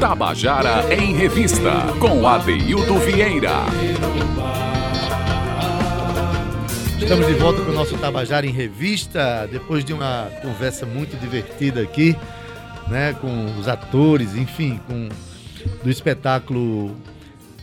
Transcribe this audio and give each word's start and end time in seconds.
Tabajara 0.00 0.94
em 0.94 1.14
Revista, 1.14 1.72
com 1.98 2.26
Adeildo 2.26 2.98
Vieira. 3.00 3.64
Estamos 7.00 7.26
de 7.26 7.34
volta 7.34 7.62
com 7.62 7.70
o 7.70 7.74
nosso 7.74 7.96
Tabajara 7.98 8.46
em 8.46 8.52
Revista, 8.52 9.48
depois 9.50 9.84
de 9.84 9.92
uma 9.92 10.28
conversa 10.42 10.84
muito 10.86 11.16
divertida 11.20 11.82
aqui, 11.82 12.16
né, 12.88 13.14
com 13.14 13.46
os 13.58 13.68
atores, 13.68 14.34
enfim, 14.34 14.80
com 14.86 15.08
do 15.82 15.90
espetáculo 15.90 16.96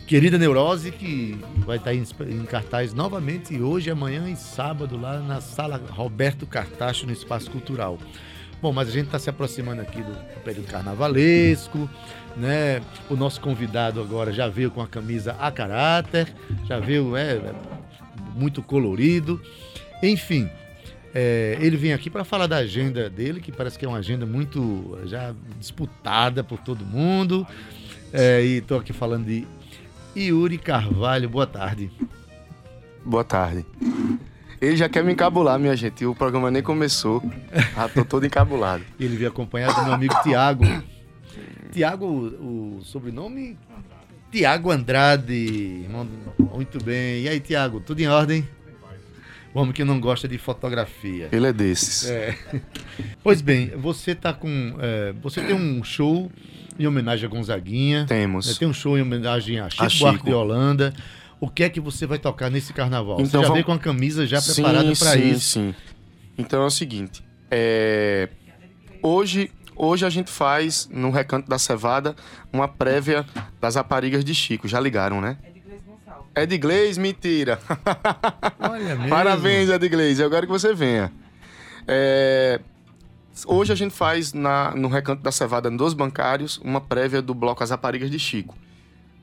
Querida 0.06 0.36
Neurose, 0.36 0.90
que 0.90 1.38
vai 1.58 1.78
estar 1.78 1.94
em, 1.94 2.04
em 2.30 2.44
cartaz 2.44 2.92
novamente 2.92 3.60
hoje, 3.60 3.90
amanhã 3.90 4.28
e 4.28 4.36
sábado, 4.36 5.00
lá 5.00 5.18
na 5.18 5.40
sala 5.40 5.80
Roberto 5.90 6.46
Cartacho, 6.46 7.06
no 7.06 7.12
Espaço 7.12 7.50
Cultural. 7.50 7.98
Bom, 8.64 8.72
mas 8.72 8.88
a 8.88 8.92
gente 8.92 9.04
está 9.04 9.18
se 9.18 9.28
aproximando 9.28 9.82
aqui 9.82 10.00
do, 10.00 10.10
do 10.10 10.40
período 10.42 10.66
carnavalesco, 10.68 11.86
né? 12.34 12.80
O 13.10 13.14
nosso 13.14 13.38
convidado 13.38 14.00
agora 14.00 14.32
já 14.32 14.48
veio 14.48 14.70
com 14.70 14.80
a 14.80 14.86
camisa 14.86 15.36
a 15.38 15.52
caráter, 15.52 16.34
já 16.64 16.80
veio 16.80 17.14
é, 17.14 17.52
muito 18.34 18.62
colorido. 18.62 19.38
Enfim, 20.02 20.48
é, 21.14 21.58
ele 21.60 21.76
vem 21.76 21.92
aqui 21.92 22.08
para 22.08 22.24
falar 22.24 22.46
da 22.46 22.56
agenda 22.56 23.10
dele, 23.10 23.38
que 23.38 23.52
parece 23.52 23.78
que 23.78 23.84
é 23.84 23.88
uma 23.88 23.98
agenda 23.98 24.24
muito 24.24 24.98
já 25.04 25.34
disputada 25.58 26.42
por 26.42 26.58
todo 26.58 26.86
mundo. 26.86 27.46
É, 28.14 28.42
e 28.42 28.56
estou 28.60 28.78
aqui 28.78 28.94
falando 28.94 29.26
de 29.26 29.46
Yuri 30.16 30.56
Carvalho. 30.56 31.28
Boa 31.28 31.46
tarde. 31.46 31.90
Boa 33.04 33.24
tarde. 33.24 33.66
Ele 34.60 34.76
já 34.76 34.88
quer 34.88 35.04
me 35.04 35.12
encabular, 35.12 35.58
minha 35.58 35.76
gente. 35.76 36.04
O 36.06 36.14
programa 36.14 36.50
nem 36.50 36.62
começou. 36.62 37.22
Já 37.74 37.88
tô 37.88 38.04
todo 38.04 38.26
encabulado. 38.26 38.84
Ele 38.98 39.16
veio 39.16 39.28
acompanhado 39.28 39.74
do 39.74 39.84
meu 39.84 39.94
amigo 39.94 40.14
Tiago. 40.22 40.64
Tiago, 41.72 42.06
o, 42.06 42.80
sobrenome? 42.82 43.58
Tiago 44.30 44.70
Andrade. 44.70 45.86
Muito 46.54 46.82
bem. 46.82 47.22
E 47.22 47.28
aí, 47.28 47.40
Tiago, 47.40 47.80
tudo 47.80 48.00
em 48.00 48.08
ordem? 48.08 48.48
O 49.52 49.60
homem 49.60 49.72
que 49.72 49.84
não 49.84 50.00
gosta 50.00 50.26
de 50.26 50.36
fotografia. 50.36 51.28
Ele 51.30 51.46
é 51.46 51.52
desses. 51.52 52.08
É. 52.08 52.36
Pois 53.22 53.40
bem, 53.40 53.68
você 53.76 54.12
tá 54.12 54.32
com. 54.32 54.76
É, 54.80 55.14
você 55.22 55.40
tem 55.40 55.54
um 55.54 55.84
show 55.84 56.30
em 56.76 56.86
homenagem 56.86 57.26
a 57.26 57.28
Gonzaguinha. 57.28 58.04
Temos. 58.06 58.48
Né, 58.48 58.54
tem 58.58 58.66
um 58.66 58.72
show 58.72 58.98
em 58.98 59.02
homenagem 59.02 59.60
a 59.60 59.70
Chico, 59.70 59.84
A 59.84 59.88
Chico. 59.88 60.04
Buarque 60.04 60.24
de 60.24 60.34
Holanda. 60.34 60.92
O 61.44 61.50
que 61.50 61.62
é 61.62 61.68
que 61.68 61.78
você 61.80 62.06
vai 62.06 62.18
tocar 62.18 62.48
nesse 62.50 62.72
carnaval? 62.72 63.16
Então 63.20 63.26
você 63.26 63.32
já 63.32 63.38
vamos- 63.42 63.52
veio 63.54 63.64
com 63.66 63.72
a 63.72 63.78
camisa 63.78 64.26
já 64.26 64.40
preparada 64.40 64.84
para 64.96 65.12
sim, 65.12 65.30
isso. 65.30 65.60
Sim. 65.60 65.74
Então 66.38 66.62
é 66.62 66.66
o 66.66 66.70
seguinte. 66.70 67.22
é, 67.50 68.28
Hoje, 69.02 69.50
hoje 69.76 70.06
a 70.06 70.10
gente 70.10 70.30
faz, 70.30 70.88
no 70.90 71.10
Recanto 71.10 71.46
da 71.48 71.58
Cevada, 71.58 72.16
uma 72.50 72.66
prévia 72.66 73.26
das 73.60 73.74
raparigas 73.74 74.24
de 74.24 74.34
Chico. 74.34 74.66
Já 74.66 74.80
ligaram, 74.80 75.20
né? 75.20 75.36
É 76.34 76.46
de 76.46 76.56
Gleis, 76.56 76.96
mentira. 76.96 77.60
Olha 78.58 78.94
mesmo. 78.96 79.08
Parabéns, 79.10 79.68
Ed 79.68 79.86
Glaze. 79.88 80.22
Eu 80.22 80.30
quero 80.30 80.46
que 80.46 80.52
você 80.52 80.72
venha. 80.74 81.12
É, 81.86 82.58
Hoje 83.46 83.72
a 83.72 83.76
gente 83.76 83.92
faz 83.92 84.32
na- 84.32 84.70
no 84.76 84.88
Recanto 84.88 85.20
da 85.22 85.30
Cevada 85.32 85.68
dos 85.70 85.92
Bancários 85.92 86.56
uma 86.64 86.80
prévia 86.80 87.20
do 87.20 87.34
bloco 87.34 87.62
As 87.64 87.70
Raparigas 87.70 88.08
de 88.10 88.18
Chico. 88.18 88.56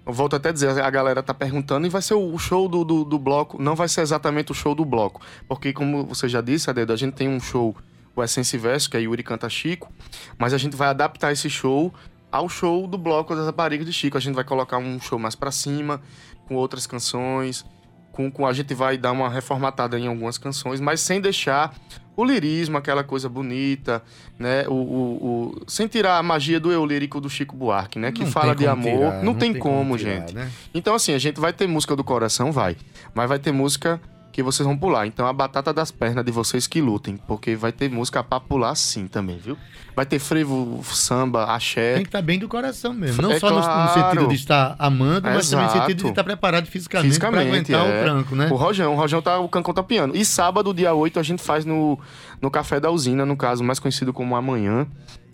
Volto 0.06 0.36
até 0.36 0.50
a 0.50 0.52
dizer, 0.52 0.82
a 0.82 0.90
galera 0.90 1.22
tá 1.22 1.34
perguntando, 1.34 1.86
e 1.86 1.90
vai 1.90 2.02
ser 2.02 2.16
o 2.16 2.38
show 2.38 2.68
do, 2.68 2.84
do, 2.84 3.04
do 3.04 3.20
bloco? 3.20 3.62
Não 3.62 3.76
vai 3.76 3.88
ser 3.88 4.02
exatamente 4.02 4.52
o 4.52 4.56
show 4.56 4.74
do 4.74 4.84
bloco. 4.84 5.22
Porque, 5.48 5.72
como 5.72 6.06
você 6.06 6.28
já 6.28 6.42
disse, 6.42 6.70
Adedo, 6.70 6.92
a 6.92 6.96
gente 6.96 7.14
tem 7.14 7.30
um 7.30 7.40
show, 7.40 7.76
o 8.16 8.24
Essência 8.24 8.58
e 8.58 8.60
Verso, 8.60 8.90
que 8.90 8.98
é 8.98 9.02
Yuri 9.02 9.22
Canta 9.22 9.48
Chico, 9.48 9.92
mas 10.38 10.54
a 10.54 10.58
gente 10.58 10.76
vai 10.76 10.88
adaptar 10.88 11.32
esse 11.32 11.50
show 11.50 11.94
ao 12.32 12.50
show 12.50 12.88
do 12.88 12.98
bloco 12.98 13.36
das 13.36 13.46
Raparigas 13.46 13.86
de 13.86 13.94
Chico. 13.94 14.18
A 14.18 14.22
gente 14.22 14.34
vai 14.34 14.44
colocar 14.44 14.78
um 14.78 15.00
show 15.00 15.20
mais 15.20 15.36
pra 15.36 15.52
cima, 15.52 16.02
com 16.48 16.56
outras 16.56 16.88
canções, 16.88 17.64
com, 18.12 18.32
com 18.32 18.46
a 18.46 18.54
gente 18.54 18.74
vai 18.74 18.98
dar 18.98 19.12
uma 19.12 19.30
reformatada 19.30 20.00
em 20.00 20.08
algumas 20.08 20.38
canções, 20.38 20.80
mas 20.80 21.00
sem 21.00 21.22
deixar 21.22 21.74
o 22.16 22.24
lirismo, 22.26 22.78
aquela 22.78 23.04
coisa 23.04 23.28
bonita, 23.30 24.04
né? 24.38 24.66
O, 24.68 24.74
o- 24.74 25.56
o- 25.58 25.62
sem 25.68 25.88
tirar 25.88 26.18
a 26.18 26.24
magia 26.24 26.60
do 26.60 26.72
eu 26.72 26.86
lírico 26.86 27.20
do 27.22 27.30
Chico 27.30 27.56
Buarque, 27.56 27.98
né? 27.98 28.12
Que 28.12 28.24
Não 28.24 28.32
fala 28.32 28.56
tem 28.56 28.68
de 28.68 28.74
como 28.74 28.88
amor. 28.88 28.98
tirar, 29.12 29.24
não, 29.24 29.34
tem, 29.34 29.54
como, 29.54 29.98
tirar, 29.98 30.12
gente. 30.20 30.36
né? 30.36 30.52
Então, 30.74 30.94
assim, 30.94 31.14
a 31.14 31.18
gente 31.20 31.40
vai 31.40 31.54
ter 31.54 31.68
música 31.68 31.96
do 31.96 32.04
coração, 32.04 32.52
vai. 32.52 32.76
Mas 33.14 33.28
vai 33.30 33.40
ter 33.40 33.52
música 33.52 34.00
que 34.32 34.42
vocês 34.42 34.66
vão 34.66 34.78
pular. 34.78 35.06
Então, 35.06 35.28
a 35.28 35.34
batata 35.34 35.74
das 35.74 35.92
pernas 35.92 36.24
de 36.24 36.32
vocês 36.32 36.66
que 36.68 36.80
lutem. 36.82 37.18
Porque 37.28 37.56
vai 37.56 37.72
ter 37.72 37.90
música 37.90 38.24
pra 38.24 38.40
pular 38.40 38.74
sim 38.76 39.08
também, 39.08 39.38
viu? 39.38 39.58
Vai 39.96 40.06
ter 40.06 40.20
frevo, 40.20 40.82
samba, 40.86 41.46
axé. 41.54 41.96
Tem 41.96 42.04
que 42.04 42.08
estar 42.10 42.22
bem 42.22 42.40
do 42.40 42.48
coração 42.48 42.94
mesmo. 42.94 43.22
Não 43.22 43.32
É 43.32 43.40
só 43.40 43.50
no- 43.50 43.58
no, 43.58 43.62
claro. 43.64 43.94
sentido 43.94 44.28
de 44.30 44.36
estar 44.36 44.76
amando, 44.80 45.28
mas 45.28 45.50
também 45.50 45.66
no 45.66 45.72
Exato. 45.72 45.86
sentido 45.88 46.04
de 46.04 46.10
estar 46.10 46.24
preparado 46.24 46.66
fisicamente, 46.68 47.08
Fisicamente, 47.10 47.68
para 47.68 47.80
aguentar 47.82 47.88
é. 47.96 48.00
o 48.00 48.04
tranco, 48.04 48.36
né? 48.36 48.48
O 48.50 48.56
Rojão, 48.56 48.94
o 48.94 48.96
Rojão 48.96 49.22
tá, 49.22 49.38
o 49.40 49.50
Cancão 49.50 49.74
tá 49.74 49.84
piano. 49.84 50.16
E 50.16 50.24
sábado, 50.24 50.74
dia 50.74 50.94
8, 50.94 51.20
a 51.20 51.24
gente 51.24 51.44
faz 51.44 51.66
no, 51.66 52.00
no 52.42 52.50
Café 52.50 52.80
da 52.80 52.90
Usina, 52.90 53.26
no 53.26 53.36
caso, 53.36 53.64
mais 53.64 53.80
conhecido 53.80 54.14
como 54.14 54.36
Amanhã, 54.36 54.88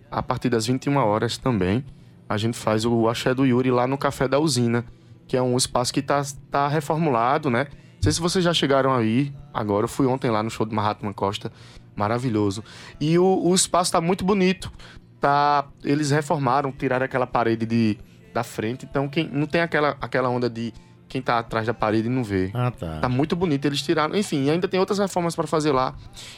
a 0.10 0.24
partir 0.24 0.50
das 0.50 0.66
21 0.66 0.98
horas 0.98 1.38
também. 1.38 1.86
A 2.28 2.36
gente 2.38 2.58
faz 2.58 2.84
o 2.84 3.08
Axé 3.08 3.34
do 3.34 3.46
Yuri 3.46 3.72
lá 3.72 3.86
no 3.88 3.98
Café 3.98 4.28
da 4.28 4.40
Usina, 4.40 4.84
que 5.28 5.38
é 5.38 5.42
um 5.42 5.56
espaço 5.56 5.94
que 5.94 6.02
tá, 6.02 6.22
tá 6.52 6.68
reformulado, 6.68 7.50
né? 7.50 7.68
Não 7.98 8.04
sei 8.04 8.12
se 8.12 8.22
vocês 8.22 8.44
já 8.44 8.54
chegaram 8.54 8.94
aí, 8.94 9.34
agora 9.54 9.84
eu 9.86 9.88
fui 9.90 10.06
ontem 10.08 10.30
lá 10.32 10.42
no 10.42 10.50
show 10.50 10.66
do 10.66 10.74
Mahatma 10.74 11.14
Costa, 11.14 11.52
maravilhoso. 11.96 12.64
E 13.02 13.18
o, 13.20 13.42
o 13.44 13.54
espaço 13.56 13.92
tá 13.92 14.00
muito 14.00 14.24
bonito. 14.24 14.72
Tá, 15.20 15.66
eles 15.84 16.12
reformaram, 16.12 16.72
tiraram 16.72 17.04
aquela 17.06 17.26
parede 17.26 17.66
de, 17.66 17.98
da 18.34 18.44
frente, 18.44 18.86
então 18.88 19.08
quem 19.10 19.28
não 19.28 19.48
tem 19.48 19.62
aquela, 19.62 19.98
aquela 20.00 20.30
onda 20.30 20.48
de 20.48 20.72
quem 21.10 21.22
tá 21.24 21.40
atrás 21.40 21.66
da 21.66 21.74
parede 21.74 22.08
não 22.08 22.24
vê. 22.24 22.52
Ah, 22.54 22.70
tá. 22.70 23.00
Tá 23.00 23.10
muito 23.10 23.36
bonito, 23.36 23.66
eles 23.66 23.82
tiraram. 23.82 24.16
Enfim, 24.16 24.48
ainda 24.50 24.68
tem 24.68 24.80
outras 24.80 25.00
reformas 25.00 25.36
para 25.36 25.48
fazer 25.48 25.72
lá. 25.72 25.96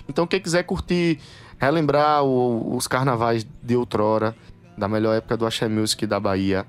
Então, 0.07 0.25
quem 0.25 0.39
quiser 0.39 0.63
curtir, 0.63 1.19
relembrar 1.59 2.23
o- 2.23 2.75
os 2.77 2.87
carnavais 2.87 3.45
de 3.61 3.75
outrora, 3.75 4.33
da 4.77 4.87
melhor 4.87 5.13
época 5.17 5.35
do 5.35 5.45
Axé 5.45 5.67
Music 5.67 6.07
da 6.07 6.19
Bahia, 6.19 6.65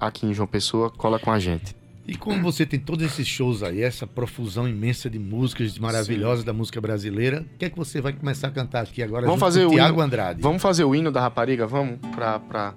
aqui 0.00 0.26
em 0.26 0.34
João 0.34 0.48
Pessoa, 0.48 0.90
cola 0.90 1.20
com 1.20 1.30
a 1.30 1.38
gente. 1.38 1.76
E 2.06 2.14
como 2.16 2.42
você 2.42 2.66
tem 2.66 2.78
todos 2.78 3.04
esses 3.04 3.26
shows 3.26 3.62
aí, 3.62 3.82
essa 3.82 4.06
profusão 4.06 4.68
imensa 4.68 5.08
de 5.08 5.18
músicas 5.18 5.78
maravilhosas 5.78 6.44
da 6.44 6.52
música 6.52 6.78
brasileira, 6.78 7.46
o 7.54 7.58
que 7.58 7.64
é 7.64 7.70
que 7.70 7.76
você 7.76 7.98
vai 8.00 8.12
começar 8.12 8.48
a 8.48 8.50
cantar 8.50 8.82
aqui 8.82 9.02
agora 9.02 9.24
Vamos 9.24 9.40
fazer 9.40 9.64
o 9.64 9.70
Tiago 9.70 10.02
Andrade? 10.02 10.42
Vamos 10.42 10.60
fazer 10.60 10.84
o 10.84 10.94
hino 10.94 11.10
da 11.10 11.22
rapariga? 11.22 11.66
Vamos? 11.66 11.98
Pra, 12.14 12.38
pra, 12.38 12.74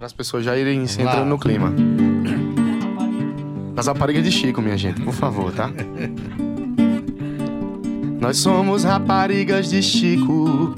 as 0.00 0.12
pessoas 0.14 0.44
já 0.44 0.56
irem 0.56 0.86
se 0.86 1.02
lá. 1.02 1.10
entrando 1.10 1.28
no 1.28 1.38
clima. 1.38 1.70
Das 3.74 3.86
raparigas 3.86 4.24
de 4.24 4.32
Chico, 4.32 4.62
minha 4.62 4.78
gente, 4.78 5.02
por 5.02 5.12
favor, 5.12 5.52
tá? 5.52 5.70
Nós 8.20 8.38
somos 8.38 8.84
raparigas 8.84 9.68
de 9.68 9.82
Chico. 9.82 10.74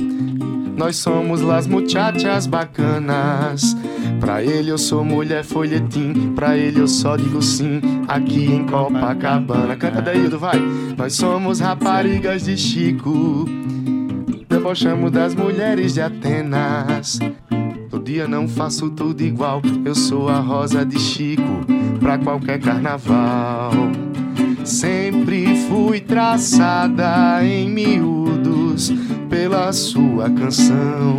Nós 0.77 0.97
somos 0.97 1.41
las 1.41 1.67
muchachas 1.67 2.47
bacanas. 2.47 3.77
Pra 4.19 4.43
ele 4.43 4.71
eu 4.71 4.79
sou 4.79 5.05
mulher 5.05 5.45
folhetim. 5.45 6.33
Pra 6.35 6.57
ele 6.57 6.81
eu 6.81 6.89
só 6.89 7.17
digo 7.17 7.41
sim. 7.41 7.81
Aqui 8.09 8.47
em 8.47 8.65
Copacabana. 8.65 9.77
Canta 9.77 10.03
Deildo, 10.03 10.39
vai. 10.39 10.61
Nós 10.97 11.15
somos 11.15 11.61
raparigas 11.61 12.45
de 12.45 12.57
Chico. 12.57 13.45
Debochamos 14.49 15.13
das 15.13 15.35
mulheres 15.35 15.95
de 15.95 16.01
Atenas. 16.01 17.21
Todo 17.89 18.05
dia 18.05 18.27
não 18.27 18.49
faço 18.49 18.91
tudo 18.91 19.23
igual. 19.23 19.63
Eu 19.85 19.95
sou 19.95 20.29
a 20.29 20.41
rosa 20.41 20.85
de 20.85 20.99
Chico. 20.99 21.65
Pra 22.01 22.19
qualquer 22.19 22.59
carnaval. 22.59 23.73
Sempre 24.65 25.57
fui 25.69 26.01
traçada 26.01 27.45
em 27.45 27.69
miúdos 27.71 28.93
pela 29.35 29.73
sua 29.73 30.31
canção. 30.31 31.19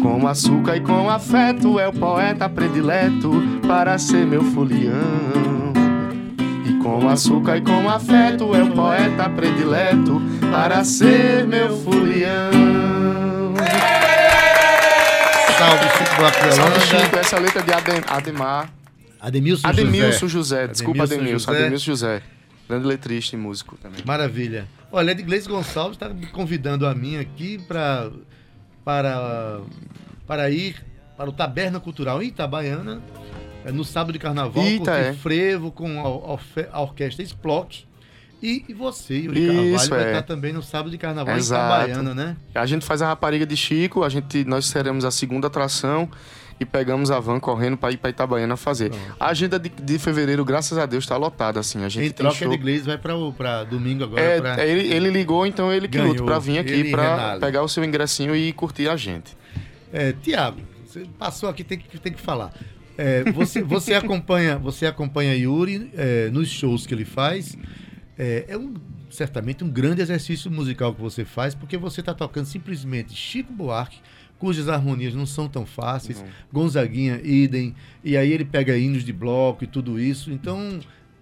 Com 0.00 0.28
açúcar 0.28 0.76
e 0.76 0.80
com 0.80 1.10
afeto 1.10 1.80
é 1.80 1.88
o 1.88 1.92
poeta 1.92 2.48
predileto 2.48 3.32
para 3.66 3.98
ser 3.98 4.24
meu 4.24 4.44
folião. 4.44 5.72
E 6.64 6.72
com 6.84 7.08
açúcar 7.08 7.56
e 7.56 7.62
com 7.62 7.90
afeto 7.90 8.54
é 8.54 8.62
o 8.62 8.70
poeta 8.70 9.28
predileto 9.28 10.22
para 10.52 10.84
ser 10.84 11.44
meu 11.48 11.76
folião. 11.78 12.52
Salve, 15.58 15.88
Chico 15.98 16.16
Buarque 16.16 16.52
Salve. 16.54 16.80
Chico, 16.82 17.16
essa 17.18 17.38
letra 17.40 17.62
de 17.62 17.72
Adem- 17.72 18.02
Ademar. 18.06 18.70
Ademilson, 19.20 19.66
Ademilson 19.66 20.28
José. 20.28 20.28
José, 20.28 20.68
desculpa 20.68 21.02
Ademilson 21.02 21.50
Ademilson, 21.50 21.50
José. 21.50 21.60
Ademilson 21.62 21.86
José. 21.90 22.22
Grande 22.68 22.86
letrista 22.86 23.34
e 23.34 23.38
músico 23.38 23.76
também. 23.76 24.00
Maravilha. 24.04 24.66
Olha, 24.92 25.10
Edgley's 25.10 25.46
Gonçalves 25.46 25.96
está 25.96 26.08
me 26.08 26.26
convidando 26.26 26.86
a 26.86 26.94
mim 26.94 27.16
aqui 27.16 27.58
pra, 27.66 28.10
para, 28.84 29.60
para 30.26 30.50
ir 30.50 30.76
para 31.16 31.28
o 31.28 31.32
Taberna 31.32 31.80
Cultural 31.80 32.22
em 32.22 32.28
Itabaiana, 32.28 33.02
eh, 33.64 33.72
no 33.72 33.84
sábado 33.84 34.12
de 34.12 34.18
carnaval, 34.18 34.62
Eita, 34.64 34.84
com 34.84 34.90
é. 34.92 35.12
frevo, 35.14 35.72
com 35.72 36.00
a, 36.00 36.08
orfe- 36.08 36.68
a 36.70 36.80
orquestra 36.80 37.22
Splock 37.24 37.84
E, 38.42 38.64
e 38.68 38.74
você, 38.74 39.18
Yuri 39.20 39.40
Isso, 39.72 39.88
Carvalho, 39.88 39.90
vai 39.90 40.04
é. 40.04 40.06
estar 40.08 40.22
também 40.22 40.52
no 40.52 40.62
sábado 40.62 40.90
de 40.90 40.98
carnaval 40.98 41.36
Exato. 41.36 41.62
em 41.88 41.90
Itabaiana, 41.90 42.14
né? 42.14 42.36
A 42.54 42.66
gente 42.66 42.84
faz 42.84 43.00
a 43.02 43.06
rapariga 43.08 43.46
de 43.46 43.56
Chico, 43.56 44.04
a 44.04 44.08
gente, 44.08 44.44
nós 44.44 44.66
seremos 44.66 45.04
a 45.04 45.10
segunda 45.10 45.46
atração 45.48 46.08
e 46.58 46.64
pegamos 46.64 47.10
a 47.10 47.20
van 47.20 47.38
correndo 47.38 47.76
para 47.76 47.92
ir 47.92 47.98
para 47.98 48.10
Itabaiana 48.10 48.56
fazer. 48.56 48.90
A 49.20 49.28
agenda 49.28 49.58
de, 49.58 49.68
de 49.68 49.98
fevereiro, 49.98 50.44
graças 50.44 50.78
a 50.78 50.86
Deus, 50.86 51.04
está 51.04 51.16
lotada, 51.16 51.60
assim. 51.60 51.84
A 51.84 51.88
gente 51.88 52.06
Em 52.08 52.10
troca 52.10 52.34
show... 52.34 52.50
de 52.50 52.56
Gleice 52.56 52.86
vai 52.86 52.98
para 52.98 53.64
domingo 53.64 54.04
agora. 54.04 54.22
É, 54.22 54.40
pra- 54.40 54.66
ele, 54.66 54.92
ele 54.92 55.10
ligou, 55.10 55.46
então 55.46 55.72
ele 55.72 55.86
que 55.88 55.98
luta 55.98 56.24
para 56.24 56.38
vir 56.38 56.58
aqui 56.58 56.90
para 56.90 57.38
pegar 57.38 57.62
o 57.62 57.68
seu 57.68 57.84
ingressinho 57.84 58.34
e 58.34 58.52
curtir 58.52 58.88
a 58.88 58.96
gente. 58.96 59.36
É, 59.92 60.12
Tiago, 60.12 60.60
você 60.84 61.06
passou 61.18 61.48
aqui, 61.48 61.62
tem 61.62 61.78
que, 61.78 61.98
tem 61.98 62.12
que 62.12 62.20
falar. 62.20 62.52
É, 62.96 63.30
você, 63.32 63.62
você 63.62 63.92
acompanha 63.94 64.56
você 64.58 64.86
acompanha 64.86 65.34
Yuri 65.34 65.90
é, 65.94 66.30
nos 66.30 66.48
shows 66.48 66.86
que 66.86 66.94
ele 66.94 67.04
faz. 67.04 67.56
É, 68.18 68.46
é 68.48 68.56
um, 68.56 68.74
certamente 69.10 69.62
um 69.62 69.68
grande 69.68 70.00
exercício 70.00 70.50
musical 70.50 70.94
que 70.94 71.00
você 71.00 71.24
faz, 71.24 71.54
porque 71.54 71.76
você 71.76 72.00
está 72.00 72.14
tocando 72.14 72.46
simplesmente 72.46 73.14
Chico 73.14 73.52
Buarque, 73.52 73.98
cujas 74.38 74.68
harmonias 74.68 75.14
não 75.14 75.26
são 75.26 75.48
tão 75.48 75.64
fáceis, 75.64 76.24
Gonzaguinha, 76.52 77.20
idem, 77.22 77.74
e 78.04 78.16
aí 78.16 78.30
ele 78.32 78.44
pega 78.44 78.76
hinos 78.76 79.02
de 79.04 79.12
bloco 79.12 79.64
e 79.64 79.66
tudo 79.66 79.98
isso. 79.98 80.30
Então, 80.30 80.80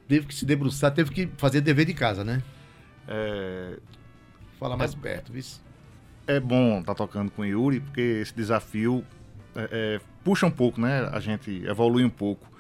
teve 0.09 0.27
que 0.27 0.35
se 0.35 0.45
debruçar, 0.45 0.93
teve 0.93 1.11
que 1.11 1.29
fazer 1.37 1.61
dever 1.61 1.87
de 1.87 1.95
casa, 1.95 2.25
né? 2.25 2.43
É, 3.07 3.79
Fala 4.59 4.77
mais 4.77 4.95
perto, 4.95 5.33
viu? 5.33 5.43
é 6.27 6.41
bom 6.41 6.81
estar 6.81 6.95
tocando 6.95 7.31
com 7.31 7.43
o 7.43 7.45
Yuri, 7.45 7.81
porque 7.81 8.01
esse 8.01 8.35
desafio 8.35 9.05
é, 9.55 9.69
é, 9.71 10.01
puxa 10.23 10.47
um 10.47 10.51
pouco, 10.51 10.81
né? 10.81 11.09
A 11.13 11.21
gente 11.21 11.63
evolui 11.67 12.05
um 12.05 12.11
pouco. 12.11 12.51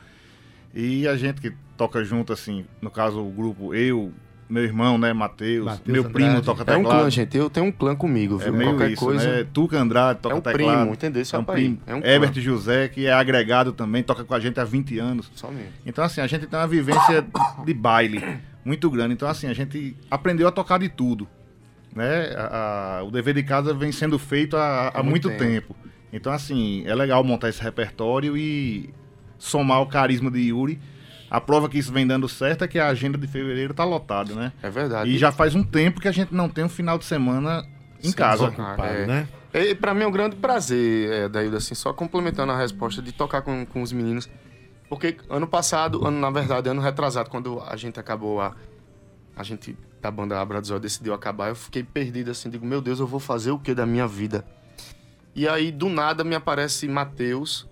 E 0.74 1.06
a 1.08 1.16
gente 1.16 1.40
que 1.40 1.52
toca 1.76 2.04
junto, 2.04 2.32
assim, 2.32 2.66
no 2.80 2.90
caso 2.90 3.20
o 3.20 3.30
grupo, 3.30 3.74
eu, 3.74 4.12
meu 4.48 4.62
irmão, 4.64 4.98
né, 4.98 5.12
Matheus, 5.12 5.80
meu 5.86 6.04
primo 6.10 6.28
Andrade. 6.30 6.46
toca 6.46 6.60
É 6.60 6.76
um 6.76 6.82
teclado. 6.82 7.00
clã, 7.00 7.10
gente. 7.10 7.36
Eu 7.36 7.48
tenho 7.50 7.66
um 7.66 7.72
clã 7.72 7.94
comigo, 7.96 8.40
É 8.40 8.44
viu? 8.44 8.52
meio 8.54 8.70
Qualquer 8.72 8.90
isso, 8.90 9.04
coisa. 9.04 9.28
né? 9.38 9.46
Tuca 9.52 9.78
Andrade 9.80 10.20
toca 10.20 10.34
É 10.34 10.38
um 10.38 10.40
teclado. 10.40 10.76
primo, 10.78 10.92
entendeu? 10.92 11.22
Esse 11.22 11.34
É 11.34 11.38
um 11.38 11.44
primo. 11.44 11.78
É 11.86 11.94
um 11.94 12.00
clã. 12.00 12.10
Herbert 12.10 12.34
José, 12.40 12.88
que 12.88 13.06
é 13.06 13.12
agregado 13.12 13.72
também, 13.72 14.02
toca 14.02 14.22
com 14.24 14.34
a 14.34 14.40
gente 14.40 14.60
há 14.60 14.64
20 14.64 14.98
anos. 14.98 15.30
Somente. 15.34 15.70
Então, 15.86 16.04
assim, 16.04 16.20
a 16.20 16.26
gente 16.26 16.46
tem 16.46 16.58
uma 16.58 16.68
vivência 16.68 17.24
de 17.64 17.74
baile 17.74 18.22
muito 18.64 18.90
grande. 18.90 19.14
Então, 19.14 19.28
assim, 19.28 19.46
a 19.46 19.54
gente 19.54 19.96
aprendeu 20.10 20.46
a 20.46 20.52
tocar 20.52 20.78
de 20.78 20.88
tudo. 20.88 21.26
Né? 21.94 22.34
A- 22.36 22.98
a- 22.98 23.04
o 23.04 23.10
dever 23.10 23.34
de 23.34 23.42
casa 23.42 23.72
vem 23.72 23.92
sendo 23.92 24.18
feito 24.18 24.56
há, 24.56 24.88
há 24.88 25.00
Há 25.00 25.02
muito 25.02 25.28
muito 25.28 25.38
tempo. 25.38 25.74
Então, 26.12 26.32
assim, 26.32 26.82
é 26.86 26.94
legal 26.94 27.22
montar 27.24 27.48
esse 27.48 27.62
repertório 27.62 28.36
e 28.36 28.90
somar 29.38 29.80
o 29.80 29.86
carisma 29.86 30.30
de 30.30 30.40
Yuri. 30.40 30.78
A 31.34 31.40
prova 31.40 31.68
que 31.68 31.76
isso 31.76 31.92
vem 31.92 32.06
dando 32.06 32.28
certo 32.28 32.62
é 32.62 32.68
que 32.68 32.78
a 32.78 32.86
agenda 32.86 33.18
de 33.18 33.26
fevereiro 33.26 33.74
tá 33.74 33.82
lotada, 33.82 34.32
né? 34.36 34.52
É 34.62 34.70
verdade. 34.70 35.10
E 35.10 35.18
já 35.18 35.32
faz 35.32 35.52
um 35.56 35.64
tempo 35.64 36.00
que 36.00 36.06
a 36.06 36.12
gente 36.12 36.32
não 36.32 36.48
tem 36.48 36.62
um 36.62 36.68
final 36.68 36.96
de 36.96 37.04
semana 37.04 37.66
em 38.04 38.12
casa. 38.12 38.44
Ocupado, 38.44 38.82
é. 38.84 39.04
né? 39.04 39.28
E 39.52 39.74
pra 39.74 39.92
mim 39.92 40.04
é 40.04 40.06
um 40.06 40.12
grande 40.12 40.36
prazer, 40.36 41.10
é, 41.10 41.28
Daíldo, 41.28 41.56
assim, 41.56 41.74
só 41.74 41.92
complementando 41.92 42.52
a 42.52 42.56
resposta 42.56 43.02
de 43.02 43.10
tocar 43.10 43.42
com, 43.42 43.66
com 43.66 43.82
os 43.82 43.90
meninos. 43.90 44.30
Porque 44.88 45.16
ano 45.28 45.48
passado, 45.48 46.06
ano, 46.06 46.20
na 46.20 46.30
verdade, 46.30 46.68
ano 46.68 46.80
retrasado, 46.80 47.28
quando 47.28 47.60
a 47.66 47.74
gente 47.74 47.98
acabou 47.98 48.40
a. 48.40 48.54
A 49.36 49.42
gente 49.42 49.76
da 50.00 50.12
banda 50.12 50.40
Abra 50.40 50.60
dos 50.60 50.70
Olhos 50.70 50.82
decidiu 50.82 51.14
acabar, 51.14 51.48
eu 51.48 51.56
fiquei 51.56 51.82
perdido 51.82 52.30
assim, 52.30 52.48
digo, 52.48 52.64
meu 52.64 52.80
Deus, 52.80 53.00
eu 53.00 53.08
vou 53.08 53.18
fazer 53.18 53.50
o 53.50 53.58
que 53.58 53.74
da 53.74 53.84
minha 53.84 54.06
vida? 54.06 54.44
E 55.34 55.48
aí, 55.48 55.72
do 55.72 55.88
nada, 55.88 56.22
me 56.22 56.36
aparece 56.36 56.86
Matheus 56.86 57.66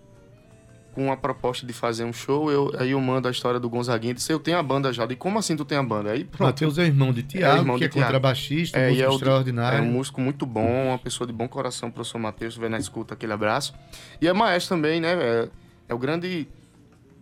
com 0.93 1.11
a 1.11 1.17
proposta 1.17 1.67
de 1.67 1.73
fazer 1.73 2.05
um 2.05 2.13
show. 2.13 2.51
Eu, 2.51 2.71
aí 2.79 2.91
eu 2.91 3.01
mando 3.01 3.27
a 3.27 3.31
história 3.31 3.59
do 3.59 3.69
Gonzaguinha. 3.69 4.13
Disse, 4.15 4.33
eu 4.33 4.39
tenho 4.39 4.59
a 4.59 4.63
banda 4.63 4.93
já. 4.93 5.05
E 5.05 5.17
como 5.17 5.39
assim 5.39 5.57
tu 5.57 5.65
tem 5.65 5.79
a 5.79 5.83
banda? 5.83 6.11
Aí 6.13 6.23
pronto. 6.25 6.43
Matheus 6.49 6.79
é 6.79 6.85
irmão 6.85 7.13
de 7.13 7.23
Tiago, 7.23 7.61
irmão 7.63 7.79
que 7.79 7.85
é 7.85 7.89
de 7.89 7.93
Tiago. 7.95 8.07
contrabaixista, 8.07 8.79
É, 8.79 8.87
e 8.87 8.91
músico 8.91 9.07
é 9.07 9.11
o- 9.11 9.15
extraordinário. 9.15 9.79
É 9.79 9.81
um 9.81 9.91
músico 9.91 10.21
muito 10.21 10.45
bom, 10.47 10.89
uma 10.89 10.99
pessoa 10.99 11.27
de 11.27 11.33
bom 11.33 11.49
coração, 11.49 11.91
professor 11.91 12.19
Matheus, 12.19 12.53
se 12.55 12.59
estiver 12.59 12.69
na 12.71 12.79
escuta, 12.79 13.15
aquele 13.15 13.33
abraço. 13.33 13.75
E 14.21 14.29
é 14.29 14.33
maestro 14.33 14.77
também, 14.77 15.01
né? 15.01 15.13
É, 15.13 15.49
é 15.89 15.95
o 15.95 15.99
grande 15.99 16.47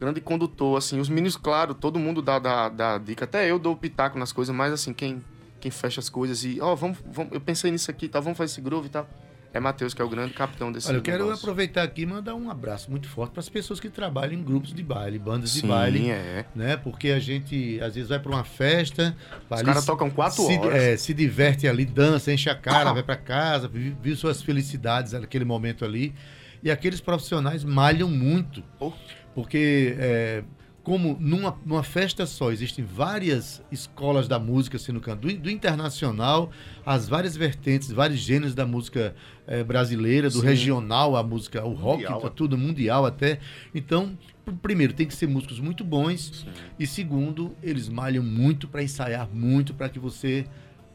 grande 0.00 0.20
condutor, 0.20 0.78
assim. 0.78 0.98
Os 0.98 1.08
meninos, 1.10 1.36
claro, 1.36 1.74
todo 1.74 1.98
mundo 1.98 2.22
dá, 2.22 2.38
dá, 2.38 2.68
dá 2.70 2.96
dica. 2.98 3.24
Até 3.26 3.50
eu 3.50 3.58
dou 3.58 3.76
pitaco 3.76 4.18
nas 4.18 4.32
coisas, 4.32 4.54
mas 4.54 4.72
assim, 4.72 4.94
quem, 4.94 5.22
quem 5.60 5.70
fecha 5.70 6.00
as 6.00 6.08
coisas 6.08 6.42
e, 6.42 6.58
ó, 6.60 6.74
vamos, 6.74 6.96
vamos, 7.04 7.32
eu 7.34 7.40
pensei 7.40 7.70
nisso 7.70 7.90
aqui, 7.90 8.08
tá? 8.08 8.18
Vamos 8.18 8.38
fazer 8.38 8.52
esse 8.52 8.60
groove 8.62 8.86
e 8.86 8.90
tal. 8.90 9.06
É 9.52 9.58
Matheus, 9.58 9.92
que 9.92 10.00
é 10.00 10.04
o 10.04 10.08
grande 10.08 10.32
capitão 10.32 10.70
desse 10.70 10.86
Olha, 10.88 10.98
eu 10.98 11.02
quero 11.02 11.24
negócio. 11.24 11.42
aproveitar 11.42 11.82
aqui 11.82 12.02
e 12.02 12.06
mandar 12.06 12.36
um 12.36 12.48
abraço 12.48 12.88
muito 12.88 13.08
forte 13.08 13.32
para 13.32 13.40
as 13.40 13.48
pessoas 13.48 13.80
que 13.80 13.88
trabalham 13.88 14.34
em 14.34 14.42
grupos 14.44 14.72
de 14.72 14.80
baile, 14.82 15.18
bandas 15.18 15.52
de 15.52 15.60
Sim, 15.62 15.66
baile, 15.66 16.08
é. 16.08 16.44
né? 16.54 16.76
Porque 16.76 17.10
a 17.10 17.18
gente 17.18 17.80
às 17.82 17.94
vezes 17.96 18.08
vai 18.10 18.20
para 18.20 18.30
uma 18.30 18.44
festa, 18.44 19.16
Os 19.50 19.62
caras 19.62 19.84
tocam 19.84 20.08
quatro 20.08 20.44
se, 20.46 20.56
horas. 20.56 20.74
é, 20.74 20.96
se 20.96 21.12
diverte 21.12 21.66
ali, 21.66 21.84
dança, 21.84 22.32
enche 22.32 22.48
a 22.48 22.54
cara, 22.54 22.92
vai 22.94 23.02
para 23.02 23.16
casa, 23.16 23.66
vi- 23.66 23.96
viu 24.00 24.14
suas 24.14 24.40
felicidades 24.40 25.12
naquele 25.14 25.44
momento 25.44 25.84
ali. 25.84 26.14
E 26.62 26.70
aqueles 26.70 27.00
profissionais 27.00 27.64
malham 27.64 28.08
muito, 28.08 28.62
Oh. 28.78 28.92
porque 29.34 29.96
é, 29.98 30.44
como 30.82 31.16
numa, 31.20 31.58
numa 31.64 31.82
festa 31.82 32.24
só 32.24 32.50
existem 32.50 32.84
várias 32.84 33.62
escolas 33.70 34.26
da 34.26 34.38
música 34.38 34.78
sendo 34.78 35.00
do, 35.00 35.34
do 35.38 35.50
internacional, 35.50 36.50
as 36.84 37.08
várias 37.08 37.36
vertentes, 37.36 37.90
vários 37.92 38.20
gêneros 38.20 38.54
da 38.54 38.64
música 38.66 39.14
eh, 39.46 39.62
brasileira, 39.62 40.30
do 40.30 40.40
Sim. 40.40 40.46
regional, 40.46 41.16
a 41.16 41.22
música, 41.22 41.64
o 41.64 41.74
rock, 41.74 42.02
Mundial, 42.02 42.20
tá 42.20 42.26
é. 42.28 42.30
tudo 42.30 42.56
mundial 42.56 43.04
até. 43.04 43.40
Então, 43.74 44.16
pr- 44.44 44.52
primeiro, 44.62 44.92
tem 44.94 45.06
que 45.06 45.14
ser 45.14 45.26
músicos 45.26 45.60
muito 45.60 45.84
bons 45.84 46.46
e 46.78 46.86
segundo, 46.86 47.54
eles 47.62 47.88
malham 47.88 48.22
muito 48.22 48.66
para 48.66 48.82
ensaiar 48.82 49.28
muito 49.32 49.74
para 49.74 49.88
que 49.88 49.98
você 49.98 50.46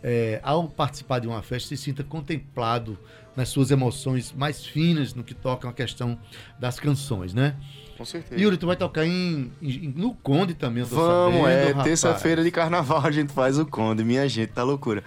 eh, 0.07 0.39
ao 0.43 0.69
participar 0.69 1.17
de 1.19 1.27
uma 1.27 1.41
festa, 1.41 1.69
se 1.69 1.77
sinta 1.77 2.03
contemplado 2.03 2.95
nas 3.35 3.49
suas 3.49 3.71
emoções 3.71 4.31
mais 4.31 4.63
finas 4.63 5.15
no 5.15 5.23
que 5.23 5.33
toca 5.33 5.67
a 5.67 5.73
questão 5.73 6.15
das 6.59 6.79
canções, 6.79 7.33
né? 7.33 7.55
Com 7.97 8.05
certeza. 8.05 8.39
Yuri, 8.39 8.55
tu 8.57 8.67
vai 8.67 8.75
tocar 8.75 9.03
em, 9.05 9.51
em- 9.61 9.93
no 9.95 10.13
Conde 10.13 10.53
também, 10.53 10.83
eu 10.83 10.89
tô 10.89 10.95
Vamos, 10.95 11.41
sabendo, 11.41 11.79
é. 11.79 11.83
Terça-feira 11.83 12.43
de 12.43 12.51
carnaval 12.51 13.01
a 13.05 13.09
gente 13.11 13.33
faz 13.33 13.57
o 13.57 13.65
Conde, 13.65 14.03
minha 14.03 14.27
gente, 14.29 14.49
tá 14.51 14.61
loucura. 14.63 15.03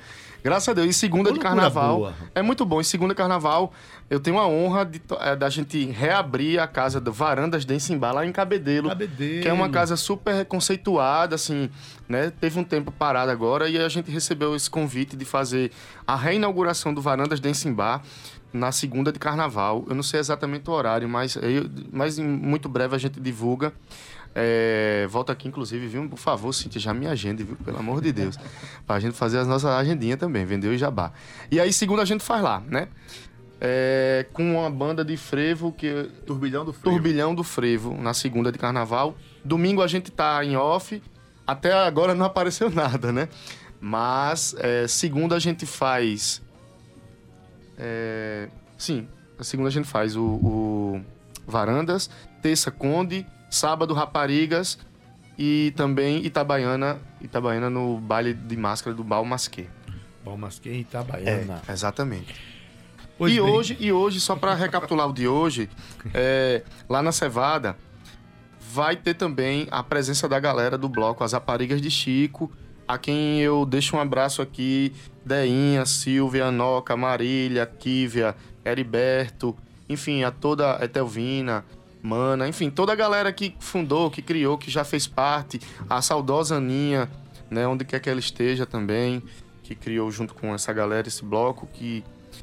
Graças 0.49 0.69
a 0.69 0.73
Deus. 0.73 0.89
E 0.89 0.93
segunda 0.93 1.33
de 1.33 1.39
carnaval. 1.39 1.97
boa. 1.97 2.15
É 2.35 2.43
muito 2.43 2.65
bom. 2.65 2.81
E 2.81 2.85
segunda 2.85 3.15
carnaval, 3.15 3.73
eu 4.09 4.19
tenho 4.19 4.39
a 4.39 4.47
honra 4.47 4.85
de, 4.85 5.01
é, 5.21 5.37
da 5.37 5.49
gente 5.49 5.85
reabrir 5.87 6.59
a 6.59 6.67
casa 6.67 7.01
do 7.01 7.13
Varandas 7.13 7.65
de 7.65 7.75
Ensimbá 7.75 8.13
lá 8.13 8.25
em 8.25 8.33
Cabedelo. 8.33 8.89
Cabedelo. 8.89 9.43
Que 9.43 9.49
é 9.49 9.53
uma 9.53 9.69
casa 9.69 9.97
super 9.97 10.45
conceituada, 10.47 11.35
assim, 11.35 11.69
né? 12.09 12.33
Teve 12.41 12.59
um 12.59 12.65
tempo 12.65 12.91
parado 12.91 13.31
agora 13.31 13.69
e 13.69 13.79
a 13.79 13.89
gente 13.89 14.11
recebeu 14.11 14.57
esse 14.57 14.71
convite 14.71 15.17
de 15.17 15.25
fazer 15.25 15.71
a 16.07 16.17
reinauguração 16.17 16.95
do 16.95 17.03
Varandas 17.03 17.41
de 17.41 17.49
Ensimbá 17.49 18.01
na 18.53 18.73
segunda 18.73 19.13
de 19.13 19.19
carnaval. 19.19 19.85
Eu 19.89 19.95
não 19.95 20.03
sei 20.03 20.21
exatamente 20.21 20.69
o 20.71 20.73
horário, 20.73 21.09
mas, 21.09 21.37
eu, 21.37 21.69
mas 21.93 22.19
em 22.19 22.25
muito 22.25 22.69
breve 22.69 22.95
a 22.95 22.99
gente 22.99 23.21
divulga. 23.21 23.73
É, 24.41 25.05
volta 25.11 25.33
aqui, 25.33 25.49
inclusive, 25.49 25.89
viu? 25.89 26.09
Por 26.09 26.19
favor, 26.19 26.53
Cintia, 26.53 26.81
já 26.81 26.95
me 26.95 27.09
agende, 27.09 27.43
viu? 27.43 27.57
Pelo 27.57 27.77
amor 27.77 28.01
de 28.01 28.13
Deus. 28.13 28.39
pra 28.87 29.01
gente 29.01 29.17
fazer 29.17 29.39
as 29.39 29.49
nossas 29.49 29.69
agendinhas 29.69 30.17
também, 30.17 30.45
vendeu 30.45 30.73
e 30.73 30.79
jabá. 30.79 31.11
E 31.51 31.59
aí, 31.59 31.73
segunda 31.73 32.03
a 32.03 32.05
gente 32.05 32.23
faz 32.23 32.41
lá, 32.41 32.61
né? 32.61 32.87
É, 33.61 34.27
com 34.33 34.59
uma 34.61 34.71
banda 34.71 35.05
de 35.05 35.17
frevo 35.17 35.73
que 35.73 36.09
Turbilhão 36.25 36.65
do 36.65 36.73
Frevo. 36.73 36.95
Turbilhão 36.95 37.35
do 37.35 37.43
Frevo, 37.43 38.01
na 38.01 38.15
segunda 38.15 38.53
de 38.53 38.59
carnaval. 38.59 39.17
Domingo 39.45 39.83
a 39.83 39.89
gente 39.89 40.13
tá 40.13 40.45
em 40.45 40.57
off. 40.57 41.03
Até 41.45 41.73
agora 41.73 42.15
não 42.15 42.25
apareceu 42.25 42.71
nada, 42.71 43.11
né? 43.11 43.29
Mas 43.81 44.55
é, 44.59 44.87
segunda 44.87 45.35
a 45.35 45.41
gente 45.41 45.67
faz. 45.67 46.41
é, 47.77 48.49
sim, 48.77 49.09
segunda 49.41 49.69
a 49.69 49.73
gente 49.73 49.89
faz 49.89 50.15
o, 50.15 50.23
o 50.23 51.01
Varandas, 51.45 52.09
terça 52.41 52.71
Conde, 52.71 53.27
sábado 53.51 53.95
Raparigas 53.95 54.79
e 55.39 55.73
também 55.77 56.25
Itabaiana, 56.25 57.01
Itabaiana 57.21 57.71
no 57.71 57.99
baile 57.99 58.35
de 58.35 58.57
máscara 58.57 58.95
do 58.95 59.05
Bal 59.05 59.25
Masquê. 59.25 59.67
Bom, 60.25 60.37
mas 60.37 60.59
quem 60.59 60.85
tá 60.85 61.03
baiana. 61.03 61.63
exatamente. 61.69 62.35
Pois 63.17 63.33
e 63.33 63.41
bem. 63.41 63.51
hoje, 63.51 63.77
e 63.81 63.93
hoje, 63.93 64.21
só 64.21 64.37
para 64.37 64.55
recapitular 64.55 65.09
o 65.09 65.13
de 65.13 65.27
hoje, 65.27 65.69
é, 66.13 66.63
lá 66.89 67.03
na 67.03 67.13
Cevada 67.13 67.77
vai 68.61 68.95
ter 68.95 69.15
também 69.15 69.67
a 69.71 69.83
presença 69.83 70.29
da 70.29 70.39
galera 70.39 70.77
do 70.77 70.89
bloco 70.89 71.25
As 71.25 71.33
Raparigas 71.33 71.81
de 71.81 71.91
Chico, 71.91 72.53
a 72.87 72.99
quem 72.99 73.41
eu 73.41 73.65
deixo 73.65 73.97
um 73.97 74.01
abraço 74.01 74.43
aqui, 74.43 74.93
Deinha, 75.25 75.85
Silvia, 75.87 76.51
Noca, 76.51 76.97
Marília, 76.97 77.67
Kívia, 77.67 78.37
Heriberto, 78.65 79.57
enfim, 79.89 80.23
a 80.23 80.31
toda 80.31 80.79
a 80.79 80.85
Etelvina, 80.85 81.65
Mana, 82.09 82.49
enfim, 82.49 82.71
toda 82.71 82.91
a 82.91 82.97
galera 82.97 83.31
que 83.31 83.55
fundou, 83.59 84.11
que 84.11 84.23
criou, 84.23 84.57
que 84.57 84.71
já 84.71 84.83
fez 84.83 85.07
parte, 85.07 85.61
a 85.91 86.01
saudosa 86.01 86.57
Aninha, 86.57 87.07
né, 87.51 87.67
onde 87.67 87.85
quer 87.85 88.01
que 88.01 88.09
ela 88.09 88.19
esteja 88.19 88.65
também, 88.65 89.23
que 89.63 89.75
criou 89.75 90.11
junto 90.11 90.35
com 90.35 90.55
essa 90.55 90.73
galera 90.73 91.07
esse 91.07 91.23
bloco, 91.23 91.67
que 91.67 92.03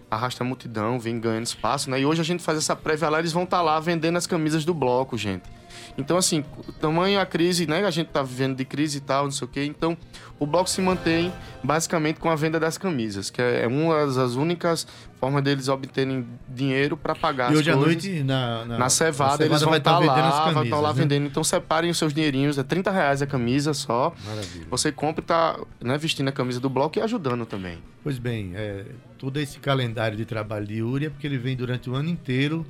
arrasta 0.09 0.43
a 0.43 0.47
multidão, 0.47 0.99
vem 0.99 1.19
ganhando 1.19 1.45
espaço, 1.45 1.89
né? 1.89 1.99
E 1.99 2.05
hoje 2.05 2.21
a 2.21 2.23
gente 2.23 2.43
faz 2.43 2.59
essa 2.59 2.75
prévia 2.75 3.09
lá, 3.09 3.17
eles 3.17 3.31
vão 3.31 3.43
estar 3.43 3.63
lá 3.63 3.79
vendendo 3.79 4.17
as 4.17 4.27
camisas 4.27 4.63
do 4.63 4.73
bloco, 4.73 5.17
gente. 5.17 5.43
Então, 5.97 6.17
assim, 6.17 6.43
tamanho 6.79 7.19
a 7.19 7.25
crise, 7.25 7.67
né? 7.67 7.83
A 7.85 7.91
gente 7.91 8.07
tá 8.07 8.21
vivendo 8.21 8.55
de 8.55 8.65
crise 8.65 8.97
e 8.97 9.01
tal, 9.01 9.25
não 9.25 9.31
sei 9.31 9.45
o 9.45 9.49
quê. 9.49 9.63
Então, 9.63 9.97
o 10.39 10.45
bloco 10.45 10.69
se 10.69 10.81
mantém 10.81 11.31
basicamente 11.63 12.19
com 12.19 12.29
a 12.29 12.35
venda 12.35 12.59
das 12.59 12.77
camisas, 12.77 13.29
que 13.29 13.41
é 13.41 13.65
uma 13.67 14.05
das 14.05 14.35
únicas 14.35 14.85
formas 15.19 15.41
deles 15.43 15.69
obterem 15.69 16.27
dinheiro 16.47 16.97
para 16.97 17.15
pagar 17.15 17.53
e 17.53 17.57
hoje 17.57 17.71
à 17.71 17.73
coisas. 17.73 17.93
noite, 17.93 18.23
na, 18.23 18.65
na, 18.65 18.77
Na 18.77 18.89
cevada, 18.89 19.37
na 19.39 19.45
eles 19.45 19.61
vão 19.61 19.69
vai 19.69 19.79
estar 19.79 19.91
estar 19.91 19.99
vendendo 19.99 20.23
lá, 20.23 20.27
as 20.29 20.35
vão 20.35 20.43
camisas. 20.53 20.65
estar 20.65 20.79
lá 20.79 20.93
né? 20.93 20.99
vendendo. 21.01 21.25
Então 21.25 21.43
separem 21.43 21.89
os 21.89 21.97
seus 21.97 22.13
dinheirinhos, 22.13 22.57
é 22.57 22.63
30 22.63 22.91
reais 22.91 23.21
a 23.21 23.25
camisa 23.27 23.73
só. 23.73 24.13
Maravilha. 24.25 24.67
Você 24.69 24.91
compra 24.91 25.23
e 25.23 25.25
tá 25.25 25.57
né, 25.81 25.97
vestindo 25.97 26.27
a 26.27 26.31
camisa 26.31 26.59
do 26.59 26.69
bloco 26.69 26.99
e 26.99 27.01
ajudando 27.01 27.45
também. 27.45 27.77
Pois 28.03 28.19
bem, 28.19 28.51
é, 28.55 28.85
todo 29.17 29.39
esse 29.39 29.57
calendário 29.59 30.17
de 30.17 30.25
trabalho 30.25 30.67
de 30.67 30.75
Yuri 30.75 31.05
é 31.05 31.09
porque 31.09 31.25
ele 31.25 31.37
vem 31.37 31.55
durante 31.55 31.89
o 31.89 31.95
ano 31.95 32.09
inteiro 32.09 32.65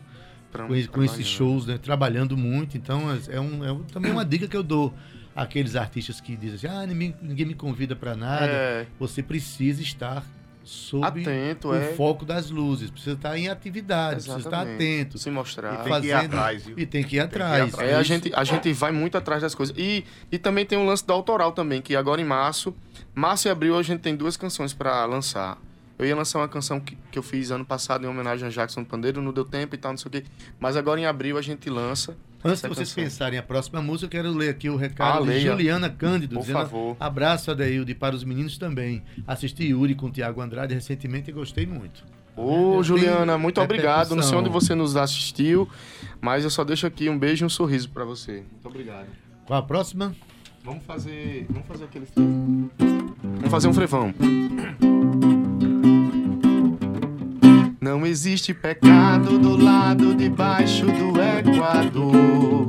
Pra- 0.57 0.67
com, 0.67 0.69
com 0.69 0.75
esses 0.75 0.87
trabalhando. 0.89 1.23
shows, 1.25 1.65
né, 1.67 1.77
trabalhando 1.77 2.37
muito. 2.37 2.77
Então, 2.77 3.01
é, 3.29 3.39
um, 3.39 3.63
é 3.65 3.71
um- 3.71 3.83
também 3.83 4.11
uma 4.11 4.25
dica 4.25 4.47
que 4.47 4.55
eu 4.57 4.63
dou 4.63 4.93
àqueles 5.35 5.75
artistas 5.75 6.19
que 6.21 6.35
dizem 6.35 6.55
assim: 6.55 6.67
ah, 6.67 6.85
ninguém, 6.85 7.15
ninguém 7.21 7.45
me 7.45 7.53
convida 7.55 7.95
para 7.95 8.15
nada. 8.15 8.45
É, 8.47 8.85
Você 8.99 9.21
precisa 9.23 9.81
estar 9.81 10.23
sob 10.63 11.21
atento, 11.21 11.67
o 11.69 11.75
é. 11.75 11.93
foco 11.93 12.25
das 12.25 12.49
luzes, 12.49 12.89
precisa 12.89 13.15
estar 13.15 13.37
em 13.37 13.47
atividade, 13.49 14.15
precisa 14.15 14.37
estar 14.39 14.61
atento. 14.63 15.15
Se 15.19 15.29
mostrar. 15.29 15.83
Tem 15.83 16.01
que 16.01 16.07
ir 16.07 16.13
atrás, 16.13 16.65
viu? 16.65 16.79
E 16.79 16.85
tem 16.87 17.03
que 17.03 17.07
ir 17.07 17.09
que 17.11 17.15
ir 17.17 17.19
atrás. 17.19 17.73
atrás. 17.73 17.89
É, 17.91 17.93
a 17.95 18.01
gente, 18.01 18.31
a 18.33 18.43
gente 18.43 18.73
vai 18.73 18.91
muito 18.91 19.15
atrás 19.15 19.43
das 19.43 19.53
coisas. 19.53 19.75
E, 19.77 20.03
e 20.31 20.39
também 20.39 20.65
tem 20.65 20.75
um 20.75 20.85
lance 20.85 21.05
do 21.05 21.13
autoral 21.13 21.51
também, 21.51 21.81
que 21.83 21.95
agora 21.95 22.19
em 22.19 22.25
março, 22.25 22.75
março 23.13 23.47
e 23.47 23.51
abril 23.51 23.77
a 23.77 23.83
gente 23.83 23.99
tem 23.99 24.15
duas 24.15 24.35
canções 24.35 24.73
pra 24.73 25.05
lançar. 25.05 25.59
Eu 25.97 26.05
ia 26.05 26.15
lançar 26.15 26.39
uma 26.39 26.47
canção 26.47 26.79
que, 26.79 26.97
que 27.11 27.17
eu 27.17 27.23
fiz 27.23 27.51
ano 27.51 27.63
passado 27.65 28.05
em 28.05 28.07
homenagem 28.09 28.45
a 28.47 28.49
Jackson 28.51 28.81
do 28.83 28.87
Pandeiro, 28.87 29.21
não 29.21 29.31
deu 29.31 29.45
tempo 29.45 29.75
e 29.75 29.77
tal, 29.77 29.91
não 29.91 29.97
sei 29.97 30.09
o 30.09 30.11
quê. 30.11 30.23
Mas 30.59 30.75
agora 30.75 30.99
em 30.99 31.05
abril 31.05 31.37
a 31.37 31.41
gente 31.41 31.69
lança. 31.69 32.15
Antes 32.43 32.61
de 32.61 32.67
vocês 32.67 32.89
canção. 32.89 33.03
pensarem 33.03 33.39
a 33.39 33.43
próxima 33.43 33.81
música, 33.81 34.05
eu 34.05 34.09
quero 34.23 34.35
ler 34.37 34.49
aqui 34.49 34.69
o 34.69 34.75
recado 34.75 35.17
Ah, 35.17 35.21
de 35.21 35.27
leia. 35.29 35.51
Juliana 35.51 35.89
Cândido, 35.89 36.35
Por 36.35 36.41
dizendo 36.41 36.59
favor. 36.59 36.97
abraço 36.99 37.49
Adeildo 37.49 37.89
e 37.89 37.95
para 37.95 38.15
os 38.15 38.23
meninos 38.23 38.57
também. 38.57 39.01
Assisti 39.25 39.63
Yuri 39.69 39.95
com 39.95 40.07
o 40.07 40.11
Tiago 40.11 40.41
Andrade 40.41 40.73
recentemente 40.73 41.29
e 41.31 41.33
gostei 41.33 41.65
muito. 41.65 42.03
Ô, 42.35 42.75
Eu 42.75 42.83
Juliana, 42.83 43.37
muito 43.37 43.59
obrigado. 43.61 44.13
Não 44.15 44.21
sei 44.21 44.37
onde 44.37 44.49
você 44.49 44.75
nos 44.75 44.95
assistiu, 44.97 45.67
mas 46.21 46.43
eu 46.43 46.49
só 46.51 46.63
deixo 46.65 46.85
aqui 46.85 47.09
um 47.09 47.17
beijo 47.17 47.43
e 47.43 47.47
um 47.47 47.49
sorriso 47.49 47.89
pra 47.89 48.03
você. 48.03 48.43
Muito 48.51 48.67
obrigado. 48.67 49.07
Qual 49.47 49.57
a 49.57 49.63
próxima? 49.63 50.13
Vamos 50.63 50.83
fazer. 50.83 51.45
Vamos 51.49 51.67
fazer 51.67 51.85
aquele. 51.85 52.05
Vamos 52.15 53.49
fazer 53.49 53.67
um 53.69 53.73
frevão. 53.73 54.13
Não 57.85 58.03
existe 58.03 58.51
pecado 58.51 59.37
do 59.37 59.55
lado 59.55 60.15
de 60.15 60.27
baixo 60.27 60.87
do 60.87 61.21
Equador. 61.21 62.65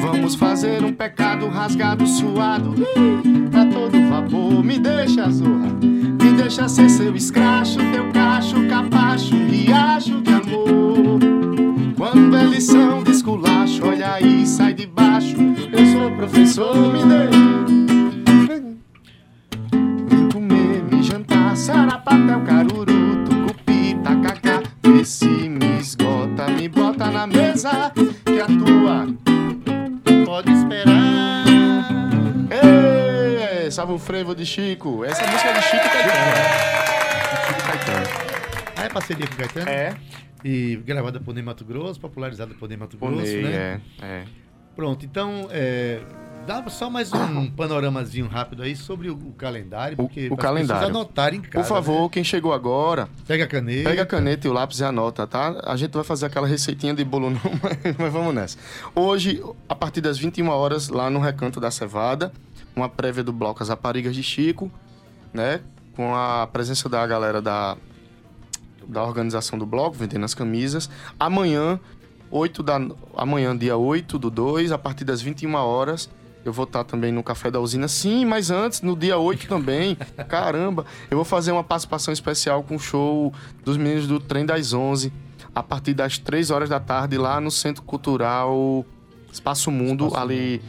Vamos 0.00 0.34
fazer 0.36 0.82
um 0.82 0.90
pecado 0.90 1.46
rasgado, 1.48 2.06
suado, 2.06 2.74
pra 3.50 3.66
todo 3.66 4.00
vapor. 4.08 4.64
Me 4.64 4.78
deixa, 4.78 5.28
zorra, 5.30 5.68
me 5.82 6.32
deixa 6.34 6.66
ser 6.66 6.88
seu 6.88 7.14
escracho, 7.14 7.78
teu 7.92 8.10
cacho, 8.10 8.66
capacho, 8.70 9.36
riacho 9.36 10.22
de 10.22 10.32
amor. 10.32 11.20
Quando 11.94 12.34
é 12.38 12.44
lição 12.44 13.02
de 13.02 13.10
esculacho, 13.10 13.86
olha 13.86 14.14
aí, 14.14 14.46
sai 14.46 14.72
de 14.72 14.86
baixo. 14.86 15.36
Eu 15.70 15.86
sou 15.92 16.10
professor, 16.12 16.74
me 16.74 17.04
deixa. 17.04 17.38
Me 20.10 20.32
comer, 20.32 20.84
me 20.90 21.02
jantar, 21.02 21.54
sarapatel, 21.54 22.40
caruru, 22.46 22.89
O 33.92 33.98
frevo 33.98 34.34
de 34.34 34.46
Chico. 34.46 35.04
Essa 35.04 35.26
música 35.26 35.48
é 35.48 35.52
de 35.54 35.62
Chico 35.62 35.82
Caetano. 35.90 37.40
Chico 37.46 37.62
Caetano. 37.66 38.06
Ah, 38.76 38.84
é 38.84 38.88
parceria 38.88 39.26
com 39.26 39.34
o 39.34 39.36
Caetano? 39.36 39.68
É, 39.68 39.94
E 40.44 40.76
gravada 40.84 41.20
por 41.20 41.34
Ney 41.34 41.42
Mato 41.42 41.64
Grosso, 41.64 42.00
popularizada 42.00 42.54
por 42.54 42.68
Ney 42.68 42.78
Mato 42.78 42.96
o 42.96 42.98
Grosso, 42.98 43.22
Ney, 43.24 43.42
né? 43.42 43.80
é, 44.00 44.04
é. 44.06 44.24
Pronto, 44.76 45.04
então, 45.04 45.48
é, 45.50 46.00
dá 46.46 46.64
só 46.70 46.88
mais 46.88 47.12
um 47.12 47.50
panoramazinho 47.52 48.26
rápido 48.28 48.62
aí 48.62 48.74
sobre 48.76 49.10
o, 49.10 49.14
o 49.14 49.32
calendário, 49.32 49.94
O- 49.98 50.04
porque 50.04 50.28
o 50.30 50.34
as 50.34 50.40
calendário. 50.40 50.86
anotarem 50.88 51.40
em 51.40 51.42
casa. 51.42 51.62
Por 51.64 51.68
favor, 51.68 52.08
quem 52.08 52.22
chegou 52.24 52.54
agora, 52.54 53.02
né? 53.02 53.08
Pega 53.26 53.44
a 53.44 53.46
caneta. 53.48 53.88
pega 53.90 54.02
a 54.02 54.06
caneta 54.06 54.46
e 54.46 54.50
o 54.50 54.52
lápis 54.52 54.78
e 54.80 54.84
anota, 54.84 55.26
tá? 55.26 55.60
A 55.64 55.76
gente 55.76 55.92
vai 55.92 56.04
fazer 56.04 56.26
aquela 56.26 56.46
receitinha 56.46 56.94
de 56.94 57.04
bolo, 57.04 57.28
não, 57.30 57.40
mas, 57.62 57.96
mas 57.98 58.12
vamos 58.12 58.32
nessa. 58.34 58.56
Hoje, 58.94 59.42
a 59.68 59.74
partir 59.74 60.00
das 60.00 60.16
21 60.16 60.48
horas, 60.48 60.88
lá 60.88 61.10
no 61.10 61.18
Recanto 61.18 61.60
da 61.60 61.70
Cevada, 61.70 62.32
uma 62.74 62.88
prévia 62.88 63.22
do 63.22 63.32
bloco 63.32 63.62
As 63.62 63.68
Raparigas 63.68 64.14
de 64.14 64.22
Chico, 64.22 64.70
né? 65.32 65.60
Com 65.94 66.14
a 66.14 66.46
presença 66.46 66.88
da 66.88 67.06
galera 67.06 67.42
da, 67.42 67.76
da 68.86 69.02
organização 69.02 69.58
do 69.58 69.66
bloco, 69.66 69.96
vendendo 69.96 70.24
as 70.24 70.34
camisas. 70.34 70.88
Amanhã, 71.18 71.78
8 72.30 72.62
da, 72.62 72.80
amanhã, 73.16 73.56
dia 73.56 73.76
8 73.76 74.18
do 74.18 74.30
2, 74.30 74.72
a 74.72 74.78
partir 74.78 75.04
das 75.04 75.20
21 75.20 75.54
horas, 75.54 76.08
eu 76.44 76.52
vou 76.52 76.64
estar 76.64 76.84
também 76.84 77.12
no 77.12 77.22
Café 77.22 77.50
da 77.50 77.60
Usina. 77.60 77.88
Sim, 77.88 78.24
mas 78.24 78.50
antes, 78.50 78.80
no 78.82 78.96
dia 78.96 79.18
8 79.18 79.46
também. 79.48 79.96
Caramba, 80.28 80.86
eu 81.10 81.16
vou 81.16 81.24
fazer 81.24 81.52
uma 81.52 81.64
participação 81.64 82.12
especial 82.12 82.62
com 82.62 82.76
o 82.76 82.78
show 82.78 83.32
dos 83.64 83.76
meninos 83.76 84.06
do 84.06 84.18
Trem 84.18 84.46
das 84.46 84.72
11, 84.72 85.12
a 85.54 85.62
partir 85.62 85.92
das 85.92 86.18
3 86.18 86.50
horas 86.50 86.68
da 86.68 86.80
tarde, 86.80 87.18
lá 87.18 87.40
no 87.40 87.50
Centro 87.50 87.82
Cultural 87.82 88.84
Espaço 89.32 89.70
Mundo, 89.70 90.06
Espaço 90.06 90.22
ali 90.22 90.62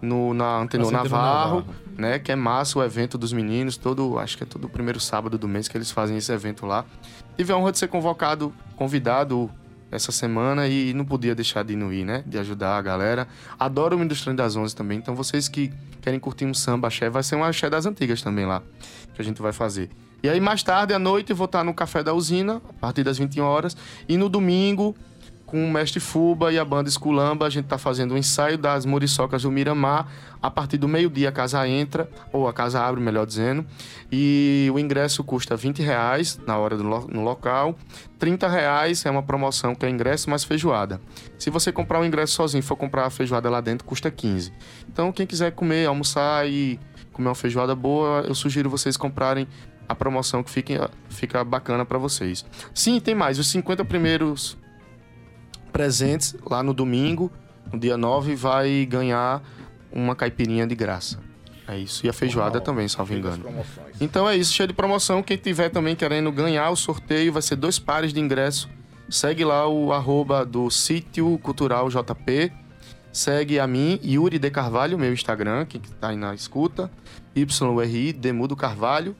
no, 0.00 0.32
na 0.34 0.58
Antenor 0.58 0.90
Navarro 0.90 1.60
Navarro. 1.60 1.64
né? 1.96 2.18
Que 2.18 2.32
é 2.32 2.36
massa 2.36 2.78
o 2.78 2.82
evento 2.82 3.18
dos 3.18 3.32
meninos, 3.32 3.76
todo, 3.76 4.18
acho 4.18 4.36
que 4.36 4.44
é 4.44 4.46
todo 4.46 4.68
primeiro 4.68 5.00
sábado 5.00 5.36
do 5.36 5.48
mês 5.48 5.68
que 5.68 5.76
eles 5.76 5.90
fazem 5.90 6.16
esse 6.16 6.32
evento 6.32 6.66
lá. 6.66 6.84
Tive 7.36 7.52
a 7.52 7.56
honra 7.56 7.72
de 7.72 7.78
ser 7.78 7.88
convocado, 7.88 8.52
convidado 8.76 9.50
essa 9.90 10.12
semana 10.12 10.68
e 10.68 10.92
não 10.92 11.04
podia 11.04 11.34
deixar 11.34 11.64
de 11.64 11.72
ir, 11.72 12.04
né? 12.04 12.22
De 12.26 12.38
ajudar 12.38 12.76
a 12.76 12.82
galera. 12.82 13.26
Adoro 13.58 13.96
o 13.96 14.02
Indústria 14.02 14.34
das 14.34 14.54
Onze 14.56 14.74
também, 14.76 14.98
então 14.98 15.14
vocês 15.14 15.48
que 15.48 15.72
querem 16.00 16.20
curtir 16.20 16.44
um 16.44 16.54
samba 16.54 16.88
axé, 16.88 17.08
vai 17.08 17.22
ser 17.22 17.36
um 17.36 17.44
axé 17.44 17.68
das 17.70 17.86
antigas 17.86 18.22
também 18.22 18.46
lá, 18.46 18.62
que 19.14 19.20
a 19.20 19.24
gente 19.24 19.40
vai 19.40 19.52
fazer. 19.52 19.90
E 20.22 20.28
aí 20.28 20.40
mais 20.40 20.62
tarde 20.62 20.92
à 20.92 20.98
noite 20.98 21.32
vou 21.32 21.44
estar 21.46 21.62
no 21.64 21.72
Café 21.72 22.02
da 22.02 22.12
Usina, 22.12 22.60
a 22.68 22.72
partir 22.72 23.04
das 23.04 23.18
21 23.18 23.44
horas, 23.44 23.76
e 24.08 24.16
no 24.16 24.28
domingo 24.28 24.94
com 25.48 25.64
o 25.64 25.70
Mestre 25.70 25.98
Fuba 25.98 26.52
e 26.52 26.58
a 26.58 26.64
banda 26.64 26.90
Esculamba, 26.90 27.46
a 27.46 27.50
gente 27.50 27.64
tá 27.64 27.78
fazendo 27.78 28.12
um 28.12 28.18
ensaio 28.18 28.58
das 28.58 28.84
Muriçocas 28.84 29.42
do 29.42 29.50
Miramar. 29.50 30.06
A 30.40 30.50
partir 30.50 30.76
do 30.76 30.86
meio-dia 30.86 31.30
a 31.30 31.32
casa 31.32 31.66
entra, 31.66 32.08
ou 32.32 32.46
a 32.46 32.52
casa 32.52 32.80
abre, 32.80 33.00
melhor 33.00 33.26
dizendo. 33.26 33.66
E 34.12 34.70
o 34.72 34.78
ingresso 34.78 35.24
custa 35.24 35.56
20 35.56 35.82
reais 35.82 36.38
na 36.46 36.58
hora 36.58 36.76
do 36.76 36.84
no 36.84 37.24
local. 37.24 37.74
30 38.18 38.46
reais 38.46 39.04
é 39.06 39.10
uma 39.10 39.22
promoção 39.22 39.74
que 39.74 39.86
é 39.86 39.90
ingresso 39.90 40.28
mais 40.28 40.44
feijoada. 40.44 41.00
Se 41.38 41.48
você 41.48 41.72
comprar 41.72 41.98
o 41.98 42.04
ingresso 42.04 42.34
sozinho 42.34 42.62
for 42.62 42.76
comprar 42.76 43.06
a 43.06 43.10
feijoada 43.10 43.48
lá 43.48 43.62
dentro, 43.62 43.86
custa 43.86 44.10
15. 44.10 44.52
Então, 44.86 45.10
quem 45.10 45.26
quiser 45.26 45.52
comer, 45.52 45.86
almoçar 45.86 46.46
e 46.46 46.78
comer 47.12 47.28
uma 47.28 47.34
feijoada 47.34 47.74
boa, 47.74 48.22
eu 48.28 48.34
sugiro 48.34 48.68
vocês 48.68 48.98
comprarem 48.98 49.48
a 49.88 49.94
promoção 49.94 50.42
que 50.42 50.50
fica, 50.50 50.90
fica 51.08 51.42
bacana 51.42 51.86
para 51.86 51.96
vocês. 51.96 52.44
Sim, 52.74 53.00
tem 53.00 53.14
mais. 53.14 53.38
Os 53.38 53.50
50 53.50 53.84
primeiros 53.86 54.58
presentes 55.68 56.34
lá 56.48 56.62
no 56.62 56.72
domingo, 56.74 57.30
no 57.72 57.78
dia 57.78 57.96
9, 57.96 58.34
vai 58.34 58.86
ganhar 58.86 59.42
uma 59.92 60.14
caipirinha 60.14 60.66
de 60.66 60.74
graça. 60.74 61.18
É 61.66 61.76
isso. 61.76 62.04
E 62.06 62.08
a 62.08 62.12
feijoada 62.12 62.60
também, 62.60 62.88
salvo 62.88 63.12
engano. 63.14 63.44
Então 64.00 64.28
é 64.28 64.34
isso, 64.34 64.54
cheio 64.54 64.66
de 64.66 64.72
promoção. 64.72 65.22
Quem 65.22 65.36
tiver 65.36 65.68
também 65.68 65.94
querendo 65.94 66.32
ganhar 66.32 66.70
o 66.70 66.76
sorteio, 66.76 67.32
vai 67.32 67.42
ser 67.42 67.56
dois 67.56 67.78
pares 67.78 68.12
de 68.12 68.20
ingresso. 68.20 68.70
Segue 69.10 69.44
lá 69.44 69.68
o 69.68 69.92
arroba 69.92 70.44
do 70.44 70.70
Sítio 70.70 71.38
Cultural 71.38 71.88
JP. 71.90 72.52
Segue 73.12 73.58
a 73.58 73.66
mim, 73.66 74.00
Yuri 74.02 74.38
de 74.38 74.50
Carvalho, 74.50 74.98
meu 74.98 75.12
Instagram, 75.12 75.66
quem 75.66 75.80
tá 75.80 76.08
aí 76.08 76.16
na 76.16 76.34
escuta. 76.34 76.90
YRI, 77.34 78.12
Demudo 78.12 78.56
Carvalho. 78.56 79.14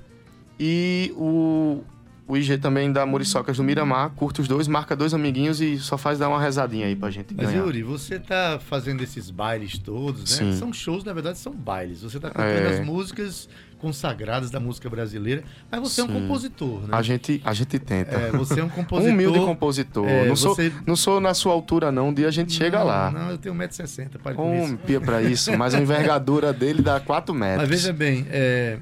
E 0.59 1.13
o, 1.17 1.83
o 2.29 2.37
IG 2.37 2.59
também 2.59 2.93
da 2.93 3.05
Muriçocas 3.07 3.57
do 3.57 3.65
Miramar. 3.65 4.11
Curta 4.11 4.43
os 4.43 4.47
dois, 4.47 4.69
marca 4.69 4.95
dois 4.95 5.15
amiguinhos 5.15 5.61
e 5.63 5.79
só 5.79 5.97
faz 5.99 6.19
dar 6.19 6.29
uma 6.29 6.41
rezadinha 6.41 6.87
aí 6.87 6.95
pra 6.95 7.11
gente 7.11 7.35
Mas 7.35 7.47
ganhar. 7.49 7.63
Yuri, 7.65 7.83
você 7.83 8.19
tá 8.19 8.61
fazendo 8.63 9.03
esses 9.03 9.31
bailes 9.31 9.79
todos, 9.79 10.39
né? 10.39 10.53
Sim. 10.53 10.59
São 10.59 10.73
shows, 10.73 11.03
na 11.05 11.13
verdade, 11.15 11.39
são 11.39 11.53
bailes. 11.55 12.03
Você 12.03 12.21
tá 12.21 12.29
cantando 12.29 12.45
É. 12.69 12.79
as 12.79 12.85
músicas 12.87 13.49
consagradas 13.79 14.51
da 14.51 14.59
música 14.59 14.91
brasileira, 14.91 15.45
mas 15.71 15.81
você 15.81 16.01
é 16.01 16.05
um 16.05 16.09
Sim. 16.09 16.13
compositor, 16.21 16.81
né? 16.83 16.89
A 16.91 17.01
gente, 17.01 17.41
a 17.45 17.55
gente 17.55 17.79
tenta. 17.79 18.17
É, 18.17 18.31
você 18.33 18.59
é 18.61 18.63
um 18.63 18.67
um 18.69 18.71
compositor. 18.71 19.13
humilde 19.15 19.39
compositor. 19.39 20.07
é, 20.09 20.27
não, 20.27 20.37
sou, 20.37 20.55
você- 20.55 20.73
não 20.87 20.97
sou 20.97 21.21
na 21.21 21.33
sua 21.33 21.53
altura, 21.53 21.91
não. 21.93 22.09
Um 22.09 22.13
dia 22.15 22.27
a 22.29 22.31
gente 22.33 22.53
chega 22.53 22.81
Não, 22.81 22.87
lá. 22.87 23.11
Não, 23.11 23.31
eu 23.31 23.39
tenho 23.39 23.55
1,60m, 23.55 24.19
pare 24.23 24.35
com 24.37 24.51
Um 24.61 24.65
isso. 24.65 24.77
pia 24.79 25.01
pra 25.01 25.23
isso, 25.23 25.57
mas 25.57 25.75
a 25.75 25.81
envergadura 25.81 26.53
dele 26.53 26.83
dá 26.83 26.99
4 27.01 27.33
metros. 27.33 27.61
Mas 27.61 27.69
veja 27.69 27.93
bem, 27.93 28.27
é, 28.31 28.79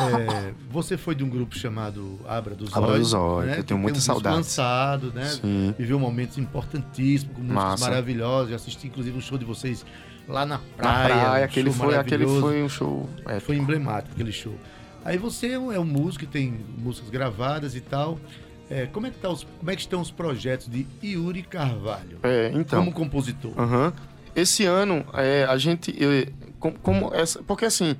é, 0.00 0.52
você 0.70 0.96
foi 0.96 1.14
de 1.14 1.24
um 1.24 1.28
grupo 1.28 1.56
chamado 1.58 2.18
Abra 2.28 2.54
dos 2.54 2.74
Abra 2.76 2.90
Olhos. 2.90 3.10
dos 3.10 3.14
Olhos, 3.14 3.50
né, 3.52 3.58
eu 3.58 3.64
tenho 3.64 3.78
muita 3.80 3.98
um 3.98 4.00
saudade. 4.02 4.36
lançado, 4.36 5.12
né? 5.12 5.24
Sim. 5.26 5.74
Viveu 5.78 5.98
momentos 5.98 6.38
importantíssimos, 6.38 7.34
com 7.36 7.42
músicas 7.42 7.64
Massa. 7.64 7.84
maravilhosas. 7.88 8.50
Eu 8.50 8.56
assisti, 8.56 8.86
inclusive, 8.86 9.16
um 9.16 9.20
show 9.20 9.36
de 9.38 9.44
vocês 9.44 9.84
lá 10.28 10.44
na 10.46 10.56
Na 10.58 10.62
praia. 10.76 11.14
praia, 11.14 11.40
um 11.40 11.44
aquele, 11.44 11.72
foi, 11.72 11.96
aquele 11.96 12.26
foi 12.26 12.62
um 12.62 12.68
show. 12.68 13.08
É, 13.26 13.40
Foi 13.40 13.56
emblemático 13.56 14.14
aquele 14.14 14.32
show. 14.32 14.54
Aí 15.04 15.16
você 15.16 15.52
é 15.52 15.58
um, 15.58 15.70
é 15.72 15.78
um 15.78 15.84
músico 15.84 16.26
tem 16.26 16.52
músicas 16.78 17.10
gravadas 17.10 17.74
e 17.76 17.80
tal. 17.80 18.18
É, 18.68 18.86
como, 18.86 19.06
é 19.06 19.10
que 19.10 19.18
tá 19.18 19.30
os, 19.30 19.46
como 19.60 19.70
é 19.70 19.76
que 19.76 19.82
estão 19.82 20.00
os 20.00 20.10
projetos 20.10 20.68
de 20.68 20.84
Yuri 21.04 21.42
Carvalho? 21.44 22.18
é, 22.24 22.50
então. 22.52 22.80
como 22.80 22.92
compositor. 22.92 23.52
Esse 24.34 24.64
ano, 24.66 25.04
é, 25.14 25.44
a 25.48 25.56
gente. 25.56 25.94
eu- 25.96 26.26
com- 26.58 26.72
como 26.72 27.14
essa, 27.14 27.42
porque 27.44 27.64
assim. 27.64 27.94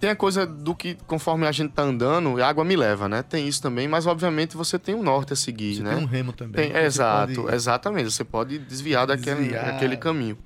Tem 0.00 0.10
a 0.10 0.16
coisa 0.16 0.46
do 0.46 0.74
que, 0.74 0.96
conforme 1.06 1.46
a 1.46 1.50
gente 1.52 1.72
tá 1.72 1.82
andando, 1.82 2.40
a 2.40 2.46
água 2.48 2.64
me 2.64 2.76
leva, 2.76 3.08
né? 3.08 3.22
Tem 3.22 3.48
isso 3.48 3.60
também, 3.60 3.88
mas 3.88 4.06
obviamente 4.06 4.56
você 4.56 4.78
tem 4.78 4.94
um 4.94 5.02
norte 5.02 5.32
a 5.32 5.36
seguir, 5.36 5.76
Você 5.76 5.82
né? 5.82 5.94
tem 5.94 6.04
um 6.04 6.06
remo 6.06 6.32
também. 6.32 6.54
Tem- 6.66 6.72
Você 6.72 6.78
exato, 6.86 7.42
pode- 7.42 7.54
exatamente. 7.56 8.10
Você 8.12 8.22
pode 8.24 8.58
desviar 8.60 9.06
daquele, 9.08 9.40
Desviar. 9.40 9.64
daquele 9.72 9.96
caminho. 9.96 10.38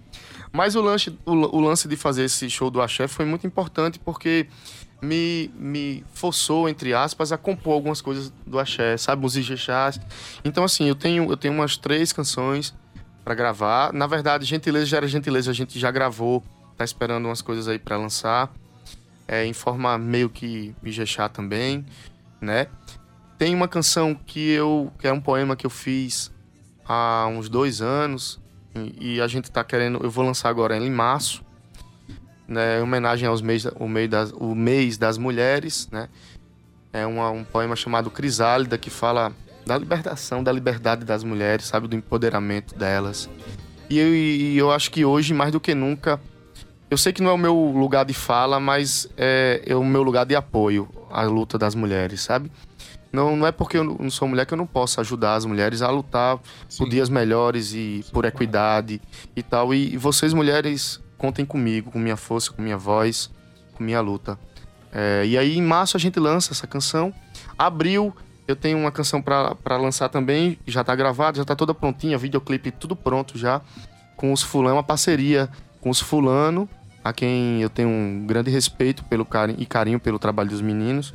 Mas 0.51 0.75
o 0.75 0.81
lance, 0.81 1.11
o, 1.27 1.33
o 1.33 1.61
lance 1.61 1.87
de 1.87 1.97
fazer 1.97 2.25
esse 2.25 2.49
show 2.49 2.71
do 2.71 2.81
Axé 2.81 3.07
foi 3.09 3.25
muito 3.27 3.47
importante 3.47 3.99
porque 3.99 4.47
me, 5.03 5.51
me 5.59 6.05
forçou, 6.15 6.69
entre 6.69 6.95
aspas, 6.95 7.31
a 7.33 7.37
compor 7.39 7.75
algumas 7.75 8.01
coisas 8.01 8.33
do 8.47 8.59
Axé, 8.59 8.97
sabe? 8.97 9.27
Os 9.27 9.37
Ijexás. 9.37 10.01
Então, 10.45 10.65
assim, 10.65 10.87
eu 10.89 10.95
tenho, 10.95 11.31
eu 11.31 11.37
tenho 11.37 11.53
umas 11.55 11.77
três 11.77 12.13
canções 12.13 12.75
pra 13.25 13.35
gravar. 13.35 13.93
Na 13.93 14.07
verdade, 14.07 14.45
Gentileza 14.47 14.87
já 14.87 14.97
era 14.99 15.09
Gentileza, 15.09 15.51
a 15.51 15.55
gente 15.55 15.79
já 15.79 15.91
gravou, 15.91 16.43
tá 16.77 16.85
esperando 16.85 17.27
umas 17.27 17.43
coisas 17.43 17.69
aí 17.69 17.79
pra 17.79 17.97
lançar. 17.99 18.51
É, 19.29 19.45
em 19.47 19.53
forma 19.53 19.97
meio 19.97 20.29
que 20.29 20.75
Ijexá 20.83 21.29
também, 21.29 21.85
né? 22.41 22.67
Tem 23.39 23.55
uma 23.55 23.69
canção 23.69 24.15
que 24.15 24.51
eu. 24.51 24.93
que 24.99 25.07
é 25.07 25.13
um 25.13 25.21
poema 25.21 25.57
que 25.57 25.65
eu 25.67 25.71
fiz 25.71 26.31
há 26.87 27.27
uns 27.29 27.49
dois 27.49 27.81
anos. 27.81 28.41
E, 28.75 29.17
e 29.17 29.21
a 29.21 29.27
gente 29.27 29.51
tá 29.51 29.63
querendo. 29.65 30.01
Eu 30.03 30.11
vou 30.11 30.25
lançar 30.25 30.49
agora 30.49 30.77
em 30.77 30.91
março. 30.91 31.43
Né, 32.47 32.81
em 32.81 32.83
homenagem 32.83 33.27
aos 33.27 33.41
mês, 33.41 33.65
o, 33.65 33.89
mês 33.89 34.11
das, 34.11 34.33
o 34.33 34.55
mês 34.55 34.99
das 34.99 35.17
mulheres, 35.17 35.89
né? 35.91 36.09
É 36.93 37.07
uma- 37.07 37.31
um 37.31 37.45
poema 37.45 37.75
chamado 37.75 38.11
Crisálida 38.11 38.77
que 38.77 38.91
fala 38.91 39.33
da 39.65 39.79
libertação, 39.79 40.43
da 40.43 40.53
liberdade 40.53 41.05
das 41.05 41.25
mulheres, 41.25 41.65
sabe? 41.67 41.89
Do 41.89 41.97
empoderamento 41.97 42.75
delas. 42.75 43.31
E 43.89 43.99
eu, 43.99 44.15
e 44.15 44.59
eu 44.59 44.71
acho 44.71 44.91
que 44.91 45.05
hoje, 45.05 45.33
mais 45.33 45.53
do 45.53 45.61
que 45.61 45.75
nunca, 45.75 46.21
eu 46.93 46.99
sei 46.99 47.11
que 47.11 47.23
não 47.23 47.31
é 47.31 47.33
o 47.33 47.39
meu 47.39 47.55
lugar 47.55 48.05
de 48.05 48.13
fala, 48.13 48.61
mas 48.61 49.09
é, 49.17 49.63
é 49.65 49.75
o 49.75 49.83
meu 49.83 50.03
lugar 50.03 50.27
de 50.27 50.37
apoio 50.37 50.87
à 51.11 51.23
luta 51.23 51.57
das 51.57 51.75
mulheres, 51.75 52.21
sabe? 52.21 52.53
Não, 53.11 53.35
não 53.35 53.47
é 53.47 53.51
porque 53.51 53.79
eu 53.79 53.85
não 53.85 54.11
sou 54.11 54.29
mulher 54.29 54.45
que 54.45 54.53
eu 54.53 54.59
não 54.59 54.67
posso 54.67 55.01
ajudar 55.01 55.37
as 55.37 55.47
mulheres 55.47 55.81
a 55.81 55.89
lutar 55.89 56.39
por 56.77 56.87
dias 56.87 57.09
melhores 57.09 57.73
e 57.73 58.05
por 58.13 58.27
equidade 58.27 59.01
e 59.35 59.43
tal. 59.43 59.73
E, 59.73 59.95
e 59.95 59.97
vocês, 59.97 60.35
mulheres, 60.35 61.01
contem 61.17 61.47
comigo, 61.47 61.91
com 61.91 61.99
minha 61.99 62.17
força, 62.17 62.53
com 62.53 62.61
minha 62.61 62.77
voz, 62.77 63.31
com 63.73 63.83
minha 63.83 64.03
luta. 64.03 64.39
É, 64.93 65.25
e 65.25 65.39
aí, 65.39 65.57
em 65.57 65.63
março, 65.63 65.97
a 65.97 66.01
gente 66.01 66.21
lança 66.21 66.53
essa 66.53 66.67
canção. 66.67 67.11
Abril, 67.57 68.15
eu 68.47 68.55
tenho 68.55 68.77
uma 68.77 68.93
canção 68.93 69.23
pra 69.23 69.79
lançar 69.79 70.11
também, 70.11 70.59
já 70.67 70.85
tá 70.85 70.95
gravada, 70.95 71.39
já 71.39 71.45
tá 71.47 71.57
toda 71.57 71.73
prontinha, 71.73 72.19
videoclipe 72.19 72.71
tudo 72.71 72.95
pronto 72.95 73.39
já, 73.39 73.63
com 74.15 74.31
os 74.31 74.43
fulano, 74.43 74.77
uma 74.77 74.83
parceria 74.83 75.49
com 75.83 75.91
os 75.91 76.01
fulano, 76.01 76.69
a 77.05 77.13
quem 77.13 77.61
eu 77.61 77.69
tenho 77.69 77.89
um 77.89 78.25
grande 78.27 78.51
respeito 78.51 79.05
pelo 79.05 79.25
carinho, 79.25 79.59
e 79.61 79.67
carinho 79.67 79.99
pelo 79.99 80.19
trabalho 80.19 80.51
dos 80.51 80.61
meninos, 80.61 81.15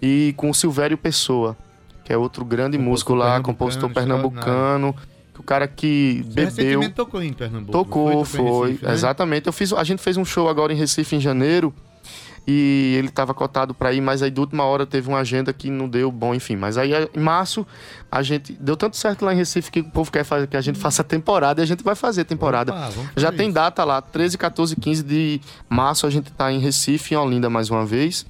e 0.00 0.34
com 0.36 0.50
o 0.50 0.54
Silvério 0.54 0.96
Pessoa, 0.96 1.56
que 2.04 2.12
é 2.12 2.16
outro 2.16 2.44
grande 2.44 2.76
Compositor 2.76 2.90
músico 2.90 3.14
lá, 3.14 3.40
compositor 3.40 3.90
pernambucano, 3.90 4.94
o 5.38 5.42
cara 5.42 5.68
que 5.68 6.24
Você 6.28 6.50
bebeu... 6.50 6.90
tocou 6.90 7.22
em 7.22 7.32
Pernambuco. 7.32 7.72
Tocou, 7.72 8.24
foi. 8.24 8.40
Em 8.40 8.72
Recife, 8.72 8.86
né? 8.86 8.92
Exatamente. 8.92 9.46
Eu 9.46 9.52
fiz, 9.52 9.72
a 9.72 9.84
gente 9.84 10.02
fez 10.02 10.16
um 10.16 10.24
show 10.24 10.48
agora 10.48 10.72
em 10.72 10.76
Recife 10.76 11.14
em 11.14 11.20
janeiro. 11.20 11.72
E 12.46 12.94
ele 12.98 13.08
estava 13.08 13.34
cotado 13.34 13.74
para 13.74 13.92
ir, 13.92 14.00
mas 14.00 14.22
aí 14.22 14.30
de 14.30 14.40
última 14.40 14.64
hora 14.64 14.86
teve 14.86 15.08
uma 15.08 15.18
agenda 15.18 15.52
que 15.52 15.70
não 15.70 15.88
deu 15.88 16.10
bom, 16.10 16.34
enfim. 16.34 16.56
Mas 16.56 16.78
aí 16.78 16.92
em 17.14 17.20
março 17.20 17.66
a 18.10 18.22
gente 18.22 18.54
deu 18.54 18.76
tanto 18.76 18.96
certo 18.96 19.24
lá 19.24 19.34
em 19.34 19.36
Recife 19.36 19.70
que 19.70 19.80
o 19.80 19.90
povo 19.90 20.10
quer 20.10 20.24
fazer, 20.24 20.46
que 20.46 20.56
a 20.56 20.60
gente 20.60 20.78
faça 20.78 21.04
temporada 21.04 21.60
e 21.60 21.62
a 21.62 21.66
gente 21.66 21.84
vai 21.84 21.94
fazer 21.94 22.24
temporada. 22.24 22.72
Opa, 22.72 22.90
Já 23.16 23.30
tem 23.30 23.48
isso. 23.48 23.54
data 23.54 23.84
lá, 23.84 24.00
13, 24.00 24.38
14, 24.38 24.76
15 24.76 25.02
de 25.02 25.40
março 25.68 26.06
a 26.06 26.10
gente 26.10 26.32
tá 26.32 26.50
em 26.50 26.58
Recife, 26.58 27.14
em 27.14 27.16
Olinda 27.18 27.50
mais 27.50 27.68
uma 27.68 27.84
vez, 27.84 28.24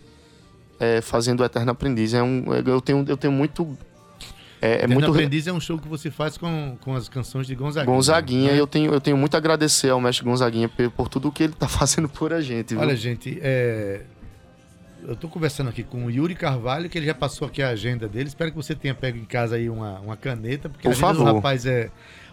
é, 0.81 1.01
fazendo 1.01 1.41
o 1.41 1.45
Eterno 1.45 1.71
Aprendiz. 1.71 2.13
É 2.15 2.23
um, 2.23 2.45
eu 2.67 2.81
tenho, 2.81 3.05
eu 3.09 3.17
tenho 3.17 3.33
muito, 3.33 3.77
é, 4.61 4.85
é 4.85 4.87
muito 4.87 5.11
Aprendiz 5.11 5.47
é 5.47 5.53
um 5.53 5.61
show 5.61 5.79
que 5.79 5.89
você 5.89 6.11
faz 6.11 6.37
com, 6.37 6.77
com 6.81 6.95
as 6.95 7.09
canções 7.09 7.47
de 7.47 7.55
Gonzaguinha. 7.55 7.95
Gonzaguinha, 7.95 8.53
né? 8.53 8.61
eu 8.61 8.67
tenho, 8.67 8.93
eu 8.93 9.01
tenho 9.01 9.17
muito 9.17 9.35
a 9.35 9.39
agradecer 9.39 9.91
ao 9.91 10.01
mestre 10.01 10.25
Gonzaguinha 10.25 10.69
por, 10.69 10.91
por 10.91 11.09
tudo 11.09 11.31
que 11.31 11.43
ele 11.43 11.53
tá 11.53 11.67
fazendo 11.69 12.09
por 12.09 12.33
a 12.33 12.41
gente. 12.41 12.75
Viu? 12.75 12.81
Olha, 12.81 12.97
gente, 12.97 13.39
é, 13.41 14.03
eu 15.07 15.17
tô 15.17 15.29
conversando 15.29 15.69
aqui 15.69 15.83
com 15.83 16.07
o 16.07 16.11
Yuri 16.11 16.35
Carvalho, 16.35 16.89
que 16.89 16.99
ele 16.99 17.07
já 17.07 17.15
passou 17.15 17.47
aqui 17.47 17.63
a 17.63 17.69
agenda 17.69 18.09
dele. 18.09 18.29
Espero 18.29 18.51
que 18.51 18.57
você 18.57 18.75
tenha 18.75 18.95
pego 18.95 19.17
em 19.19 19.25
casa 19.25 19.57
aí 19.57 19.71
uma, 19.71 20.01
uma 20.01 20.17
caneta, 20.17 20.69
porque 20.69 20.83
Por 20.83 20.91
a 20.91 20.93
agenda 20.93 21.13
do 21.13 21.19
favor. 21.19 21.35
rapaz 21.37 21.65
é. 21.67 21.91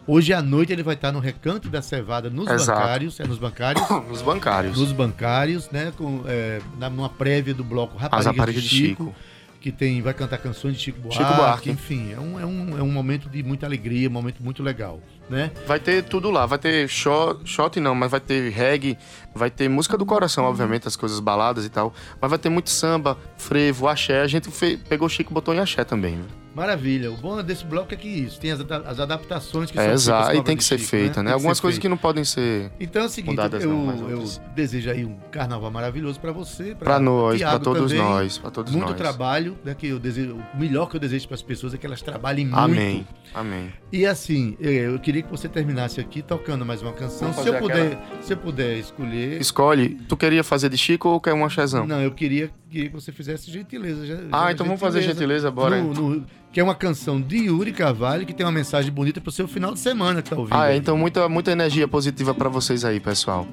Hoje 0.08 0.34
à 0.34 0.42
noite 0.42 0.72
ele 0.72 0.84
vai 0.84 0.94
estar 0.94 1.12
no 1.12 1.20
Recanto 1.20 1.68
da 1.68 1.82
Cevada 1.82 2.30
nos 2.30 2.48
Exato. 2.48 2.80
bancários. 2.80 3.20
É 3.20 3.26
nos 3.26 3.40
bancários. 3.40 3.90
Os 4.12 4.22
bancários. 4.22 4.78
nos 4.78 4.92
bancários, 4.92 5.70
né? 5.72 5.92
Com, 5.98 6.24
é, 6.28 6.60
numa 6.92 7.10
prévia 7.10 7.56
do 7.56 7.64
bloco 7.64 7.96
As 7.96 8.02
Raparigas, 8.04 8.26
raparigas 8.28 8.64
de 8.64 8.70
de 8.70 8.76
Chico, 8.76 9.06
Chico. 9.06 9.16
Que 9.66 9.72
tem, 9.72 10.00
vai 10.00 10.14
cantar 10.14 10.38
canções 10.38 10.76
de 10.76 10.80
Chico 10.80 11.00
Buarque, 11.02 11.18
Chico 11.18 11.36
Buarque. 11.36 11.72
enfim, 11.72 12.14
é 12.14 12.20
um, 12.20 12.40
é, 12.40 12.46
um, 12.46 12.78
é 12.78 12.84
um 12.84 12.92
momento 12.92 13.28
de 13.28 13.42
muita 13.42 13.66
alegria, 13.66 14.08
um 14.08 14.12
momento 14.12 14.44
muito 14.44 14.62
legal, 14.62 15.02
né? 15.30 15.52
Vai 15.68 15.80
ter 15.80 16.04
tudo 16.04 16.30
lá, 16.32 16.46
vai 16.46 16.58
ter 16.58 16.88
shot, 16.88 17.40
shot 17.46 17.80
não, 17.80 17.96
mas 17.96 18.12
vai 18.12 18.20
ter 18.20 18.50
reggae, 18.52 18.98
vai 19.34 19.50
ter 19.50 19.68
música 19.70 19.98
do 19.98 20.06
coração, 20.06 20.46
obviamente, 20.46 20.88
as 20.88 20.96
coisas 20.96 21.20
baladas 21.20 21.66
e 21.66 21.70
tal. 21.70 21.94
Mas 22.22 22.30
vai 22.30 22.40
ter 22.40 22.50
muito 22.50 22.70
samba, 22.70 23.18
frevo, 23.38 23.88
axé. 23.88 24.22
A 24.22 24.28
gente 24.28 24.50
fe- 24.52 24.78
pegou 24.78 25.08
o 25.08 25.10
Chico 25.10 25.32
e 25.32 25.34
botou 25.34 25.54
em 25.54 25.60
axé 25.60 25.84
também. 25.84 26.16
né? 26.16 26.26
Maravilha. 26.56 27.12
O 27.12 27.18
bom 27.18 27.44
desse 27.44 27.66
bloco 27.66 27.94
é 27.94 27.98
que 27.98 28.08
isso, 28.08 28.40
tem 28.40 28.50
as, 28.52 28.62
as 28.62 28.98
adaptações 29.02 29.70
que 29.70 29.78
É, 29.78 29.84
são 29.84 29.92
exato. 29.94 30.38
E 30.38 30.42
tem 30.42 30.56
que 30.56 30.64
ser 30.64 30.78
Chico, 30.78 30.90
feita, 30.90 31.22
né? 31.22 31.28
Tem 31.32 31.34
Algumas 31.34 31.60
coisas 31.60 31.78
que 31.78 31.90
não 31.90 31.98
podem 31.98 32.24
ser 32.24 32.72
Então 32.80 33.02
é 33.02 33.06
o 33.06 33.10
seguinte, 33.10 33.32
mudadas 33.32 33.62
eu, 33.62 33.70
não, 33.74 34.10
eu 34.10 34.24
desejo 34.56 34.90
aí 34.90 35.04
um 35.04 35.18
carnaval 35.30 35.70
maravilhoso 35.70 36.18
pra 36.18 36.32
você, 36.32 36.74
pra 36.74 36.98
nós, 36.98 37.40
pra 37.42 37.50
Thiago 37.50 37.64
todos 37.66 37.92
também. 37.92 38.06
nós, 38.06 38.38
pra 38.38 38.50
todos 38.52 38.72
Muito 38.72 38.88
nós. 38.88 38.98
trabalho, 38.98 39.58
né? 39.66 39.76
Que 39.78 39.88
eu 39.88 40.00
desejo, 40.00 40.36
o 40.54 40.58
melhor 40.58 40.90
que 40.90 40.96
eu 40.96 41.00
desejo 41.02 41.28
para 41.28 41.36
as 41.36 41.42
pessoas 41.42 41.74
é 41.74 41.78
que 41.78 41.86
elas 41.86 42.02
trabalhem 42.02 42.46
muito. 42.46 42.58
Amém. 42.58 43.06
Amém. 43.34 43.74
E 43.92 44.06
assim, 44.06 44.56
eu 44.58 44.72
eu 44.72 45.00
queria 45.00 45.15
que 45.24 45.32
você 45.32 45.48
terminasse 45.50 46.00
aqui 46.00 46.22
tocando 46.22 46.66
mais 46.66 46.82
uma 46.82 46.94
canção. 46.94 47.32
Se 47.34 47.48
eu 47.48 47.56
puder, 47.60 47.98
se 48.22 48.34
eu 48.34 48.38
puder 48.38 48.78
escolher. 48.78 49.40
Escolhe, 49.42 49.98
tu 50.08 50.16
queria 50.18 50.44
fazer 50.44 50.70
de 50.70 50.78
Chico 50.78 51.10
ou 51.10 51.20
quer 51.22 51.34
um 51.34 51.44
axézão? 51.46 51.86
Não, 51.86 52.02
eu 52.02 52.12
queria, 52.12 52.50
queria 52.70 52.90
que 52.90 52.96
você 52.96 53.12
fizesse 53.12 53.52
gentileza. 53.52 54.06
já- 54.06 54.18
Ah, 54.32 54.46
já- 54.46 54.52
então 54.54 54.66
vamos 54.66 54.80
fazer 54.82 55.02
gentileza, 55.02 55.50
bora. 55.52 55.82
No- 55.82 55.94
no- 55.94 56.26
que 56.52 56.60
é 56.60 56.64
uma 56.64 56.76
canção 56.76 57.20
de 57.22 57.36
Yuri 57.38 57.72
Carvalho 57.74 58.26
que 58.26 58.34
tem 58.34 58.46
uma 58.46 58.52
mensagem 58.52 58.92
bonita 58.92 59.20
pro 59.20 59.32
seu 59.32 59.48
final 59.48 59.74
de 59.74 59.80
semana 59.80 60.22
que 60.22 60.30
tá 60.30 60.38
ouvindo. 60.38 60.56
Ah, 60.56 60.68
é, 60.68 60.72
aí. 60.72 60.78
então 60.78 60.98
muita, 60.98 61.28
muita 61.28 61.52
energia 61.52 61.88
positiva 61.88 62.34
pra 62.34 62.48
vocês 62.50 62.86
aí, 62.86 63.00
pessoal. 63.00 63.46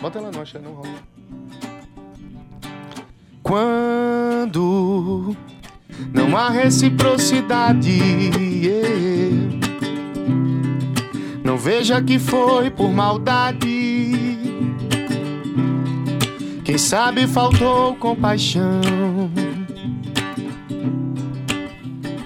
Bota 0.00 0.18
ela 0.18 0.30
no 0.30 0.40
axé, 0.40 0.58
não 0.60 0.72
rola. 0.74 0.88
Quando 3.42 5.34
não 6.12 6.36
há 6.36 6.48
reciprocidade, 6.50 7.90
yeah. 7.90 9.67
Veja 11.58 12.00
que 12.00 12.18
foi 12.18 12.70
por 12.70 12.90
maldade. 12.90 14.38
Quem 16.64 16.78
sabe 16.78 17.26
faltou 17.26 17.96
compaixão. 17.96 18.80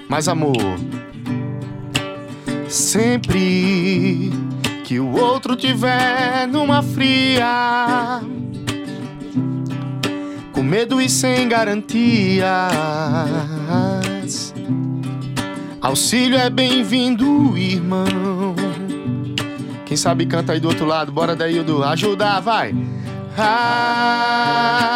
Mas 0.08 0.28
amor, 0.28 0.76
sempre 2.68 4.30
que 4.84 5.00
o 5.00 5.16
outro 5.16 5.56
tiver 5.56 6.46
numa 6.46 6.82
fria, 6.82 8.20
com 10.52 10.62
medo 10.62 11.00
e 11.00 11.08
sem 11.08 11.48
garantias, 11.48 12.44
auxílio 15.80 16.36
é 16.36 16.50
bem-vindo, 16.50 17.56
irmão. 17.56 18.51
Quem 19.92 19.96
sabe 19.98 20.24
canta 20.24 20.54
aí 20.54 20.58
do 20.58 20.68
outro 20.68 20.86
lado, 20.86 21.12
bora 21.12 21.36
daí, 21.36 21.62
do 21.62 21.84
ajudar, 21.84 22.40
vai. 22.40 22.74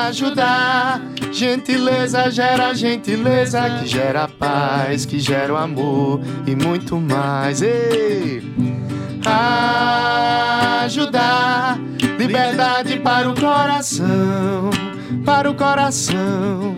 Ajudar, 0.09 1.03
gentileza 1.31 2.31
gera 2.31 2.73
gentileza, 2.73 3.61
que 3.69 3.87
gera 3.87 4.27
paz, 4.27 5.05
que 5.05 5.21
gera 5.21 5.53
o 5.53 5.57
amor 5.59 6.23
e 6.47 6.57
muito 6.57 6.99
mais. 6.99 7.61
Ei! 7.61 8.43
Ajudar, 10.83 11.79
liberdade 12.19 12.99
para 13.01 13.29
o 13.29 13.35
coração, 13.39 14.71
para 15.27 15.51
o 15.51 15.55
coração. 15.55 16.75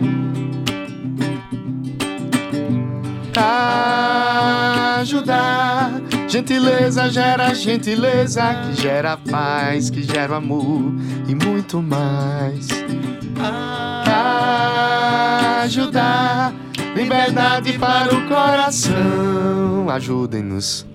Ajudar, 4.99 6.01
gentileza 6.29 7.09
gera 7.09 7.53
gentileza, 7.53 8.41
que 8.63 8.81
gera 8.81 9.17
paz, 9.17 9.89
que 9.89 10.03
gera 10.03 10.37
amor 10.37 10.93
e 11.27 11.35
muito 11.35 11.81
mais. 11.81 12.67
Ajudar, 15.63 16.53
liberdade 16.95 17.77
para 17.77 18.15
o 18.15 18.27
coração. 18.27 19.89
Ajudem-nos. 19.89 20.88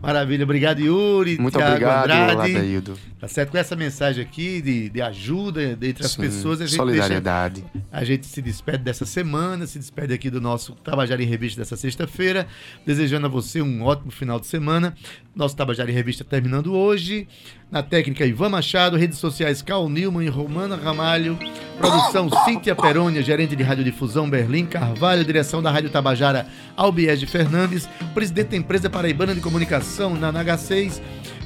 Maravilha, 0.00 0.44
obrigado 0.44 0.78
Yuri. 0.80 1.38
Muito 1.38 1.56
Thiago 1.58 1.72
obrigado, 1.72 2.10
Andrade. 2.10 2.56
Adaildo. 2.56 2.96
Tá 3.20 3.26
certo? 3.26 3.50
Com 3.50 3.58
essa 3.58 3.74
mensagem 3.74 4.22
aqui 4.24 4.62
de, 4.62 4.88
de 4.90 5.02
ajuda 5.02 5.76
entre 5.82 6.04
as 6.04 6.12
Sim, 6.12 6.22
pessoas, 6.22 6.60
a 6.60 6.66
gente, 6.66 6.70
deixa, 6.70 6.76
Solidariedade. 6.76 7.64
a 7.90 8.04
gente 8.04 8.26
se 8.26 8.40
despede 8.40 8.78
dessa 8.78 9.04
semana, 9.04 9.66
se 9.66 9.76
despede 9.78 10.14
aqui 10.14 10.30
do 10.30 10.40
nosso 10.40 10.72
Tabajara 10.76 11.20
em 11.20 11.26
Revista 11.26 11.60
dessa 11.60 11.76
sexta-feira, 11.76 12.46
desejando 12.86 13.26
a 13.26 13.28
você 13.28 13.60
um 13.60 13.82
ótimo 13.82 14.12
final 14.12 14.38
de 14.38 14.46
semana. 14.46 14.94
Nosso 15.34 15.56
Tabajara 15.56 15.90
em 15.90 15.94
Revista 15.94 16.22
terminando 16.24 16.72
hoje. 16.74 17.26
Na 17.70 17.82
técnica, 17.82 18.24
Ivan 18.24 18.48
Machado, 18.48 18.96
redes 18.96 19.18
sociais 19.18 19.60
Cal 19.60 19.88
Newman 19.90 20.24
e 20.24 20.28
Romana 20.30 20.74
Ramalho, 20.74 21.38
produção 21.76 22.30
Cíntia 22.46 22.74
Perônia, 22.74 23.22
gerente 23.22 23.54
de 23.54 23.62
radiodifusão 23.62 24.28
Berlim 24.30 24.64
Carvalho, 24.64 25.22
direção 25.24 25.62
da 25.62 25.70
Rádio 25.70 25.90
Tabajara 25.90 26.46
Albiege 26.74 27.26
Fernandes, 27.26 27.86
presidente 28.14 28.48
da 28.48 28.56
empresa 28.56 28.88
paraibana 28.88 29.34
de 29.34 29.40
comunicação 29.42 29.88
na 29.98 30.32
NH6. 30.32 31.00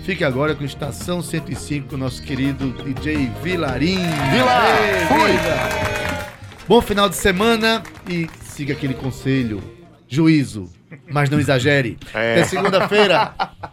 Fique 0.05 0.25
agora 0.25 0.55
com 0.55 0.65
Estação 0.65 1.23
105 1.23 1.89
com 1.89 1.97
nosso 1.97 2.23
querido 2.23 2.73
DJ 2.83 3.31
Vilarim. 3.43 3.99
Vila, 4.31 4.63
Ei, 4.81 5.07
fui! 5.07 5.31
Vila! 5.31 5.93
Bom 6.69 6.81
final 6.81 7.09
de 7.09 7.17
semana 7.17 7.83
e 8.09 8.29
siga 8.43 8.73
aquele 8.73 8.95
conselho. 8.95 9.63
Juízo, 10.09 10.71
mas 11.11 11.31
não 11.31 11.41
exagere. 11.41 11.97
É. 12.13 12.33
Até 12.33 12.45
segunda-feira. 12.45 13.35